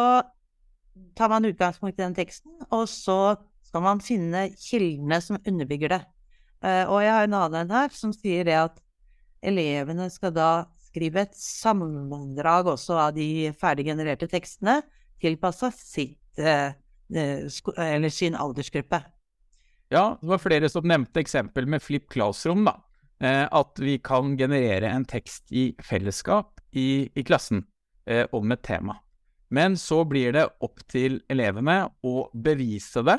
tar 1.17 1.29
man 1.29 1.45
utgangspunkt 1.45 1.99
i 1.99 2.01
den 2.01 2.15
teksten, 2.17 2.55
og 2.71 2.87
så 2.89 3.35
skal 3.67 3.83
man 3.85 4.01
finne 4.01 4.47
kildene 4.57 5.19
som 5.21 5.37
underbygger 5.43 5.93
det. 5.93 5.99
Og 6.89 7.03
jeg 7.03 7.13
har 7.13 7.27
en 7.27 7.37
annen 7.43 7.75
her 7.75 7.93
som 7.93 8.15
sier 8.15 8.47
det 8.47 8.57
at 8.57 8.81
elevene 9.45 10.09
skal 10.09 10.33
da 10.33 10.49
skrive 10.87 11.27
et 11.27 11.37
sammendrag 11.37 12.71
også 12.73 12.97
av 13.03 13.13
de 13.19 13.51
ferdiggenererte 13.59 14.31
tekstene, 14.31 14.79
tilpassa 15.21 15.69
sitt 15.75 16.41
eller 16.41 18.09
sin 18.13 18.37
aldersgruppe. 18.39 19.03
Ja, 19.89 20.19
det 20.21 20.29
var 20.29 20.41
flere 20.41 20.69
som 20.69 20.85
nevnte 20.85 21.21
eksempel 21.23 21.65
med 21.69 21.81
Flip 21.81 22.05
Classroom, 22.13 22.61
da. 22.67 22.75
Eh, 23.19 23.45
at 23.51 23.79
vi 23.81 23.97
kan 23.97 24.35
generere 24.37 24.91
en 24.93 25.05
tekst 25.09 25.49
i 25.51 25.71
fellesskap 25.83 26.61
i, 26.77 27.09
i 27.09 27.23
klassen 27.25 27.65
eh, 28.05 28.27
om 28.31 28.53
et 28.53 28.61
tema. 28.63 28.99
Men 29.49 29.75
så 29.81 30.03
blir 30.05 30.35
det 30.37 30.45
opp 30.61 30.83
til 30.87 31.19
elevene 31.27 31.81
å 32.05 32.29
bevise 32.37 33.01
det 33.03 33.17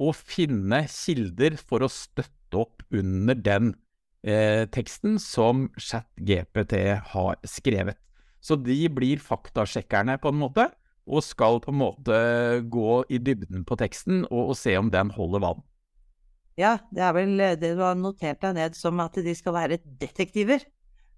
og 0.00 0.16
finne 0.16 0.86
kilder 0.88 1.58
for 1.60 1.84
å 1.84 1.92
støtte 1.92 2.56
opp 2.56 2.82
under 2.88 3.36
den 3.36 3.74
eh, 4.24 4.64
teksten 4.72 5.20
som 5.22 5.68
ChatGPT 5.76 6.78
har 7.12 7.38
skrevet. 7.44 8.00
Så 8.40 8.56
de 8.56 8.80
blir 8.88 9.20
faktasjekkerne 9.20 10.16
på 10.22 10.32
en 10.32 10.40
måte, 10.40 10.70
og 11.08 11.24
skal 11.24 11.60
på 11.60 11.72
en 11.72 11.80
måte 11.80 12.18
gå 12.68 13.02
i 13.12 13.20
dybden 13.20 13.64
på 13.68 13.76
teksten 13.80 14.22
og, 14.28 14.52
og 14.52 14.56
se 14.56 14.74
om 14.78 14.90
den 14.92 15.12
holder 15.12 15.44
vann. 15.44 15.67
Ja, 16.58 16.72
det 16.90 17.04
er 17.06 17.14
vel 17.14 17.36
det 17.60 17.76
du 17.78 17.84
har 17.84 17.98
notert 17.98 18.40
deg 18.42 18.56
ned 18.56 18.78
som 18.78 18.98
at 19.04 19.14
de 19.22 19.34
skal 19.38 19.54
være 19.54 19.78
detektiver. 20.00 20.64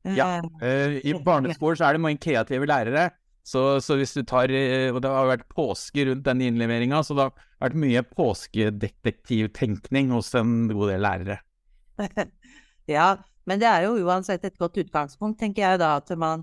Ja, 0.04 0.40
eh, 0.64 0.98
i 1.04 1.14
barneskolen 1.24 1.76
så 1.76 1.88
er 1.88 1.96
det 1.96 2.04
mange 2.04 2.20
kreative 2.22 2.68
lærere 2.68 3.10
så, 3.42 3.80
så, 3.80 3.96
hvis 3.98 4.14
du 4.14 4.22
tar 4.28 4.50
eh, 4.52 4.92
Og 4.92 5.00
det 5.02 5.10
har 5.10 5.26
vært 5.30 5.48
påske 5.52 6.04
rundt 6.08 6.24
den 6.26 6.40
innleveringa, 6.44 7.02
så 7.04 7.14
det 7.16 7.22
har 7.26 7.32
vært 7.64 7.82
mye 7.82 8.02
påskedetektivtenkning 8.06 10.06
hos 10.14 10.34
en 10.38 10.50
god 10.70 10.86
del 10.92 11.02
lærere. 11.04 11.38
ja, 12.96 13.08
men 13.48 13.56
det 13.60 13.68
er 13.68 13.80
jo 13.88 13.92
uansett 14.04 14.42
et 14.46 14.60
godt 14.60 14.76
utgangspunkt, 14.84 15.36
tenker 15.40 15.62
jeg 15.66 15.74
da, 15.82 15.88
at 16.00 16.08
man 16.20 16.38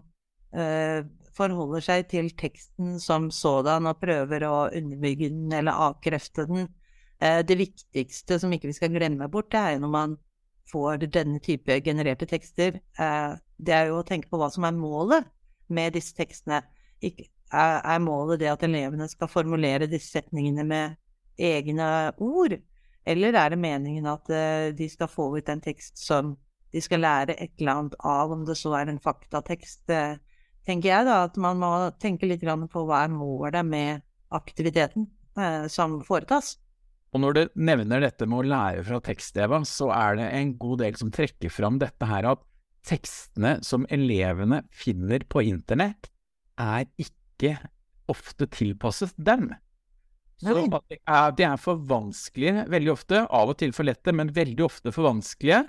øh, 0.57 0.99
forholder 1.37 1.81
seg 1.85 1.99
til 2.11 2.25
teksten 2.37 2.87
som 3.01 3.21
sådan 3.33 3.89
og 3.89 3.99
prøver 4.01 4.41
å 4.49 4.55
underbygge 4.67 5.27
den 5.33 5.51
eller 5.53 5.73
avkrefte 5.87 6.41
den. 6.49 6.59
Eh, 7.19 7.41
det 7.45 7.57
viktigste 7.57 8.37
som 8.39 8.51
ikke 8.53 8.69
vi 8.69 8.77
skal 8.77 8.93
glemme 8.93 9.29
bort, 9.31 9.49
det 9.51 9.59
er 9.59 9.79
når 9.81 9.93
man 9.93 10.15
får 10.71 11.07
denne 11.07 11.39
type 11.41 11.79
genererte 11.81 12.27
tekster, 12.29 12.79
eh, 12.99 13.33
det 13.57 13.73
er 13.73 13.89
jo 13.89 14.01
å 14.01 14.05
tenke 14.05 14.29
på 14.29 14.37
hva 14.37 14.51
som 14.53 14.67
er 14.67 14.77
målet 14.77 15.25
med 15.73 15.95
disse 15.97 16.13
tekstene 16.15 16.61
er, 17.01 17.99
målet 18.03 18.41
det 18.41 18.51
at 18.51 18.65
elevene 18.67 19.07
skal 19.09 19.31
formulere 19.31 19.89
disse 19.89 20.11
setningene 20.13 20.65
med 20.67 20.97
egne 21.39 22.11
ord? 22.21 22.57
Eller 23.07 23.33
er 23.39 23.53
det 23.53 23.59
meningen 23.61 24.05
at 24.11 24.29
uh, 24.29 24.75
de 24.75 24.89
skal 24.91 25.07
få 25.07 25.29
ut 25.37 25.49
en 25.49 25.63
tekst 25.63 25.97
som 26.01 26.35
de 26.75 26.81
skal 26.83 26.99
lære 26.99 27.37
et 27.39 27.53
eller 27.57 27.71
annet 27.71 27.95
av, 28.03 28.33
om 28.35 28.43
det 28.45 28.57
så 28.59 28.73
er 28.75 28.91
en 28.91 28.99
faktatekst? 28.99 29.87
Tenker 30.67 30.89
jeg 30.89 31.07
da 31.07 31.21
at 31.23 31.39
man 31.39 31.61
må 31.63 31.71
tenke 32.03 32.27
litt 32.27 32.43
på 32.43 32.83
hva 32.83 33.05
er 33.05 33.13
målet 33.15 33.63
med 33.65 34.03
aktiviteten 34.35 35.07
som 35.71 36.01
foretas. 36.03 36.57
Og 37.17 37.23
når 37.23 37.33
du 37.33 37.61
nevner 37.65 38.03
dette 38.03 38.27
med 38.29 38.43
å 38.43 38.45
lære 38.45 38.83
fra 38.85 38.99
tekst, 39.01 39.37
Eva, 39.41 39.63
så 39.65 39.89
er 39.89 40.19
det 40.19 40.27
en 40.37 40.51
god 40.61 40.83
del 40.83 40.97
som 40.99 41.09
trekker 41.09 41.49
fram 41.49 41.79
dette 41.81 42.05
her 42.05 42.27
at 42.29 42.43
tekstene 42.85 43.55
som 43.65 43.87
elevene 43.89 44.61
finner 44.69 45.25
på 45.25 45.41
internett, 45.49 46.11
er 46.61 46.85
ikke 47.01 47.55
ofte 48.13 48.45
tilpasset 48.53 49.17
dem. 49.17 49.49
Så 50.37 50.53
de 50.53 50.67
er, 50.69 51.33
de 51.33 51.47
er 51.47 51.57
for 51.57 51.81
vanskelige 51.89 52.67
veldig 52.69 52.93
ofte, 52.93 53.23
av 53.33 53.49
og 53.49 53.57
til 53.57 53.73
for 53.73 53.89
lette, 53.89 54.13
men 54.13 54.29
veldig 54.35 54.67
ofte 54.67 54.93
for 54.93 55.09
vanskelige. 55.09 55.65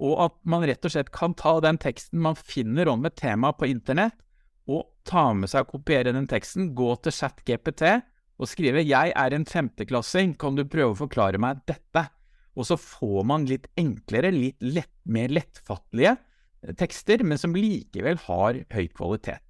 og 0.00 0.14
at 0.24 0.36
man 0.48 0.62
rett 0.64 0.84
og 0.84 0.92
slett 0.94 1.10
kan 1.12 1.34
ta 1.36 1.58
den 1.60 1.76
teksten 1.76 2.22
man 2.24 2.36
finner 2.36 2.88
om 2.88 3.02
et 3.04 3.18
tema 3.20 3.50
på 3.52 3.68
internett, 3.68 4.16
og 4.64 4.86
ta 5.04 5.26
med 5.36 5.50
seg 5.52 5.66
og 5.66 5.74
kopiere 5.74 6.14
den 6.16 6.28
teksten, 6.28 6.70
gå 6.76 6.94
til 7.04 7.12
ChatGPT 7.12 7.82
og 8.40 8.48
skrive 8.48 8.80
'Jeg 8.82 9.12
er 9.12 9.34
en 9.36 9.44
femteklassing, 9.44 10.38
kan 10.38 10.56
du 10.56 10.64
prøve 10.64 10.94
å 10.94 11.02
forklare 11.04 11.38
meg 11.38 11.60
dette?' 11.68 12.08
Og 12.56 12.66
så 12.66 12.76
får 12.76 13.24
man 13.24 13.44
litt 13.46 13.68
enklere, 13.78 14.32
litt 14.34 14.58
lett, 14.60 14.90
mer 15.06 15.28
lettfattelige 15.28 16.16
tekster, 16.76 17.22
men 17.24 17.38
som 17.38 17.54
likevel 17.54 18.18
har 18.26 18.58
høy 18.74 18.88
kvalitet. 18.88 19.40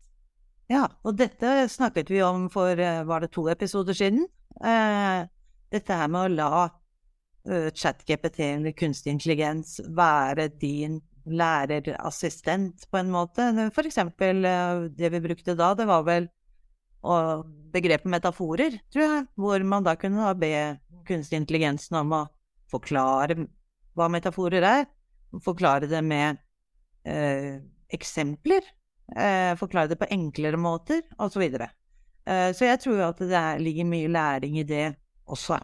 Ja, 0.70 0.84
og 1.02 1.16
dette 1.18 1.64
snakket 1.72 2.12
vi 2.12 2.20
om 2.22 2.46
for 2.52 2.78
eh, 2.78 3.02
var 3.08 3.24
det 3.24 3.32
to 3.34 3.48
episoder 3.50 3.96
siden. 3.96 4.28
Eh, 4.62 5.24
dette 5.72 5.96
her 5.96 6.10
med 6.10 6.20
å 6.20 6.34
la 6.34 6.52
uh, 6.66 7.70
ChatGPT 7.70 8.40
eller 8.44 8.74
kunstig 8.74 9.14
intelligens 9.14 9.78
være 9.96 10.48
din 10.60 11.00
lærerassistent 11.30 12.86
på 12.90 13.00
en 13.00 13.10
måte. 13.10 13.46
For 13.74 13.86
eksempel 13.86 14.42
det 14.96 15.10
vi 15.14 15.20
brukte 15.22 15.54
da, 15.54 15.72
det 15.78 15.86
var 15.86 16.02
vel 16.06 16.26
uh, 17.06 17.42
begrepet 17.74 18.10
metaforer, 18.10 18.78
tror 18.92 19.04
jeg, 19.06 19.26
hvor 19.40 19.64
man 19.66 19.86
da 19.86 19.96
kunne 19.98 20.26
da 20.26 20.34
be 20.34 20.52
kunstig 21.08 21.40
intelligensen 21.40 22.00
om 22.02 22.14
å 22.18 22.22
forklare 22.70 23.38
hva 23.98 24.08
metaforer 24.12 24.66
er, 24.66 24.86
forklare 25.44 25.88
det 25.90 26.02
med 26.06 26.38
eksempler, 27.90 28.62
forklare 29.58 29.90
det 29.90 29.98
på 29.98 30.08
enklere 30.12 30.58
måter, 30.60 31.00
osv. 31.16 31.32
Så, 31.32 31.42
videre. 31.42 31.68
så 32.54 32.68
jeg 32.68 32.82
tror 32.84 33.02
at 33.08 33.22
det 33.24 33.42
ligger 33.64 33.88
mye 33.88 34.12
læring 34.12 34.60
i 34.60 34.66
det 34.68 34.84
også. 35.26 35.58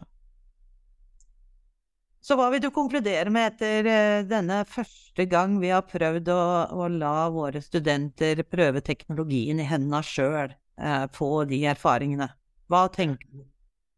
Så 2.27 2.35
hva 2.35 2.49
vil 2.51 2.59
du 2.59 2.67
konkludere 2.75 3.31
med 3.31 3.53
etter 3.53 3.87
eh, 3.87 4.21
denne 4.27 4.63
første 4.67 5.23
gang 5.31 5.53
vi 5.61 5.69
har 5.71 5.85
prøvd 5.87 6.27
å, 6.33 6.41
å 6.75 6.87
la 6.91 7.29
våre 7.31 7.61
studenter 7.63 8.41
prøve 8.43 8.81
teknologien 8.83 9.61
i 9.63 9.67
hendene 9.69 10.01
sjøl, 10.03 10.51
eh, 10.79 11.05
få 11.13 11.45
de 11.49 11.61
erfaringene? 11.73 12.29
Hva 12.67 12.87
tenker 12.93 13.27
du? 13.31 13.45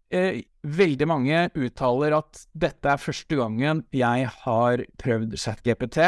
Eh, 0.10 0.42
veldig 0.66 1.08
mange 1.10 1.44
uttaler 1.54 2.16
at 2.18 2.44
dette 2.58 2.90
er 2.90 3.02
første 3.02 3.38
gangen 3.38 3.84
jeg 3.94 4.30
har 4.44 4.84
prøvd 5.02 5.38
ChatGPT. 5.38 6.00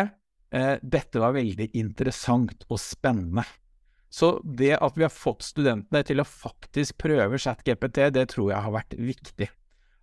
Eh, 0.52 0.76
dette 0.82 1.22
var 1.22 1.36
veldig 1.38 1.70
interessant 1.78 2.66
og 2.70 2.82
spennende. 2.82 3.46
Så 4.12 4.42
det 4.44 4.74
at 4.82 4.98
vi 4.98 5.06
har 5.06 5.14
fått 5.14 5.46
studentene 5.48 6.02
til 6.04 6.20
å 6.20 6.28
faktisk 6.28 6.98
prøve 7.00 7.40
ChatGPT, 7.40 8.10
det 8.12 8.28
tror 8.34 8.52
jeg 8.52 8.66
har 8.66 8.74
vært 8.74 8.98
viktig. 9.00 9.48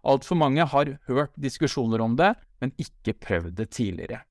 Altfor 0.08 0.38
mange 0.40 0.64
har 0.64 0.94
hørt 1.10 1.34
diskusjoner 1.36 2.00
om 2.00 2.14
det, 2.16 2.32
men 2.62 2.72
ikke 2.80 3.18
prøvd 3.18 3.58
det 3.58 3.68
tidligere. 3.76 4.22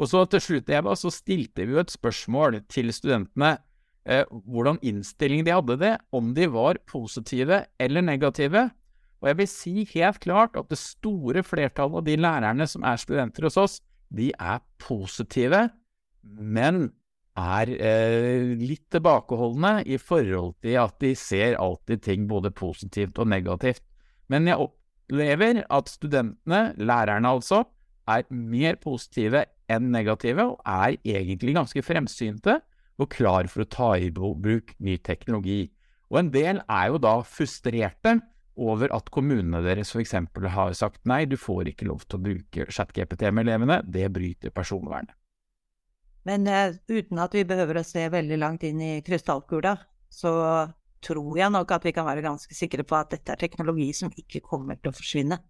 Og 0.00 0.08
så 0.08 0.22
til 0.32 0.40
slutt, 0.40 0.70
Eva, 0.72 0.94
så 0.96 1.10
stilte 1.12 1.66
vi 1.66 1.74
jo 1.74 1.82
et 1.82 1.92
spørsmål 1.92 2.62
til 2.72 2.88
studentene 2.94 3.58
eh, 4.08 4.24
hvordan 4.28 4.80
innstilling 4.86 5.44
de 5.46 5.54
hadde 5.54 5.78
det, 5.80 5.94
om 6.12 6.32
de 6.36 6.48
var 6.52 6.80
positive 6.90 7.64
eller 7.80 8.04
negative. 8.04 8.68
Og 9.20 9.28
jeg 9.28 9.38
vil 9.40 9.50
si 9.52 9.74
helt 9.92 10.20
klart 10.22 10.56
at 10.56 10.70
det 10.70 10.80
store 10.80 11.44
flertallet 11.44 12.00
av 12.00 12.06
de 12.06 12.16
lærerne 12.20 12.66
som 12.70 12.86
er 12.88 13.00
studenter 13.00 13.48
hos 13.48 13.58
oss, 13.60 13.76
de 14.10 14.30
er 14.32 14.62
positive, 14.82 15.68
men 16.24 16.88
er 17.40 17.70
eh, 17.76 18.50
litt 18.58 18.88
tilbakeholdne 18.92 19.80
i 19.88 20.00
forhold 20.00 20.56
til 20.64 20.80
at 20.82 20.96
de 21.02 21.12
ser 21.16 21.58
alltid 21.60 22.02
ting 22.04 22.26
både 22.28 22.50
positivt 22.50 23.20
og 23.22 23.30
negativt. 23.30 23.84
Men 24.32 24.48
jeg 24.48 24.60
opplever 24.60 25.62
at 25.68 25.92
studentene, 25.92 26.74
lærerne 26.80 27.36
altså, 27.36 27.64
er 28.10 28.26
mer 28.30 28.80
positive 28.82 29.44
enn 29.70 29.92
negative, 29.94 30.48
og 30.56 30.58
er 30.66 30.98
egentlig 31.06 31.54
ganske 31.54 31.84
fremsynte 31.86 32.58
og 33.00 33.10
klar 33.14 33.48
for 33.50 33.64
å 33.64 33.70
ta 33.70 33.92
i 33.96 34.10
bruk 34.12 34.74
ny 34.78 34.98
teknologi. 35.04 35.70
Og 36.10 36.20
en 36.22 36.32
del 36.34 36.60
er 36.66 36.90
jo 36.90 37.00
da 37.02 37.20
frustrerte 37.26 38.18
over 38.60 38.92
at 38.92 39.08
kommunene 39.14 39.62
deres 39.64 39.94
f.eks. 39.94 40.16
har 40.52 40.74
sagt 40.76 41.06
nei, 41.08 41.24
du 41.24 41.38
får 41.40 41.70
ikke 41.70 41.88
lov 41.88 42.04
til 42.06 42.18
å 42.18 42.24
bruke 42.26 42.66
ChatGPT 42.68 43.30
med 43.32 43.46
elevene, 43.46 43.80
det 43.86 44.10
bryter 44.12 44.52
personvernet. 44.52 45.14
Men 46.28 46.44
uh, 46.50 46.74
uten 46.90 47.22
at 47.22 47.32
vi 47.32 47.46
behøver 47.48 47.80
å 47.80 47.86
se 47.86 48.02
veldig 48.12 48.36
langt 48.42 48.66
inn 48.68 48.82
i 48.84 48.92
krystallkula, 49.06 49.72
så 50.12 50.32
tror 51.00 51.38
jeg 51.38 51.54
nok 51.54 51.72
at 51.72 51.86
vi 51.86 51.94
kan 51.96 52.04
være 52.04 52.26
ganske 52.26 52.52
sikre 52.52 52.84
på 52.84 52.98
at 52.98 53.14
dette 53.14 53.32
er 53.32 53.40
teknologi 53.40 53.88
som 53.96 54.12
ikke 54.12 54.42
kommer 54.44 54.76
til 54.76 54.92
å 54.92 54.96
forsvinne. 54.98 55.40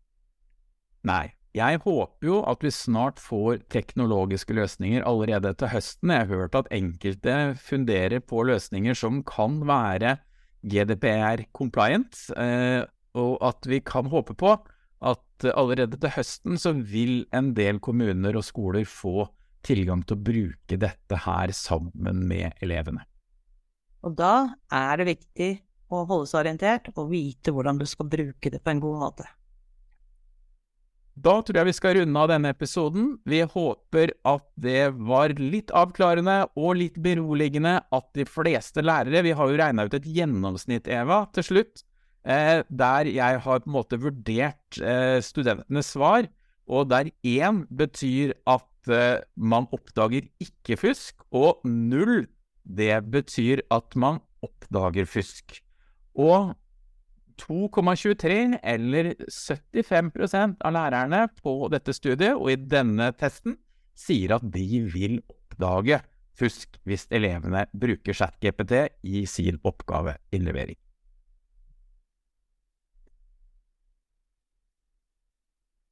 Nei. 1.11 1.25
Jeg 1.57 1.81
håper 1.83 2.29
jo 2.29 2.41
at 2.47 2.63
vi 2.63 2.71
snart 2.71 3.19
får 3.19 3.65
teknologiske 3.75 4.55
løsninger 4.55 5.03
allerede 5.03 5.51
til 5.59 5.73
høsten. 5.73 6.13
Jeg 6.15 6.29
har 6.29 6.31
hørt 6.31 6.55
at 6.55 6.71
enkelte 6.71 7.39
funderer 7.59 8.23
på 8.23 8.45
løsninger 8.47 8.95
som 8.95 9.25
kan 9.27 9.59
være 9.67 10.19
GDPR 10.63 11.43
compliant, 11.57 12.15
uh, 12.37 12.87
og 13.19 13.41
at 13.43 13.67
vi 13.67 13.81
kan 13.83 14.07
håpe 14.13 14.37
på 14.39 14.53
at 15.01 15.49
allerede 15.57 15.99
til 15.99 16.13
høsten 16.15 16.61
så 16.61 16.75
vil 16.77 17.25
en 17.35 17.55
del 17.57 17.81
kommuner 17.83 18.37
og 18.37 18.47
skoler 18.47 18.87
få 18.87 19.27
tilgang 19.67 20.05
til 20.07 20.17
å 20.17 20.25
bruke 20.31 20.79
dette 20.81 21.19
her 21.25 21.53
sammen 21.57 22.23
med 22.29 22.63
elevene. 22.63 23.03
Og 24.07 24.15
da 24.17 24.55
er 24.73 25.01
det 25.01 25.11
viktig 25.11 25.51
å 25.91 26.05
holde 26.07 26.31
seg 26.31 26.45
orientert 26.45 26.93
og 26.95 27.11
vite 27.11 27.53
hvordan 27.53 27.81
du 27.81 27.87
skal 27.89 28.09
bruke 28.13 28.53
det 28.53 28.63
på 28.63 28.73
en 28.73 28.83
god 28.85 29.01
måte. 29.03 29.27
Da 31.21 31.41
tror 31.45 31.59
jeg 31.59 31.69
vi 31.69 31.75
skal 31.77 31.97
runde 31.99 32.21
av 32.23 32.31
denne 32.31 32.53
episoden. 32.55 33.09
Vi 33.29 33.41
håper 33.43 34.13
at 34.29 34.45
det 34.61 34.93
var 34.97 35.35
litt 35.37 35.73
avklarende 35.77 36.37
og 36.55 36.79
litt 36.79 36.97
beroligende 37.03 37.77
at 37.83 38.07
de 38.17 38.25
fleste 38.29 38.85
lærere 38.85 39.25
Vi 39.27 39.35
har 39.37 39.51
jo 39.51 39.59
regna 39.59 39.85
ut 39.85 39.97
et 39.99 40.07
gjennomsnitt, 40.07 40.89
Eva, 40.89 41.25
til 41.35 41.47
slutt, 41.49 41.83
eh, 42.25 42.63
der 42.69 43.11
jeg 43.11 43.43
har 43.45 43.61
på 43.65 43.69
en 43.69 43.77
måte 43.77 44.01
vurdert 44.01 44.81
eh, 44.81 45.19
studentenes 45.25 45.93
svar, 45.97 46.31
og 46.71 46.89
der 46.93 47.11
én 47.27 47.65
betyr 47.69 48.33
at 48.49 48.89
eh, 48.89 49.21
man 49.37 49.69
oppdager 49.75 50.31
ikke 50.41 50.79
fusk, 50.79 51.27
og 51.33 51.61
null, 51.67 52.29
det 52.65 52.97
betyr 53.11 53.67
at 53.75 53.97
man 53.99 54.23
oppdager 54.47 55.11
fusk. 55.11 55.59
Og 56.15 56.55
2,23, 57.41 58.59
eller 58.63 59.15
75% 59.27 60.61
av 60.67 60.77
lærerne 60.77 61.25
på 61.41 61.55
dette 61.73 61.95
studiet 61.97 62.37
og 62.37 62.53
i 62.53 62.59
denne 62.61 63.11
testen, 63.19 63.59
sier 63.97 64.37
at 64.37 64.47
de 64.55 64.85
vil 64.93 65.19
oppdage 65.29 66.01
fusk 66.41 66.79
hvis 66.89 67.07
elevene 67.13 67.67
bruker 67.77 68.17
ChatGPT 68.17 68.87
i 69.05 69.27
sin 69.29 69.61
oppgaveinnlevering. 69.67 70.79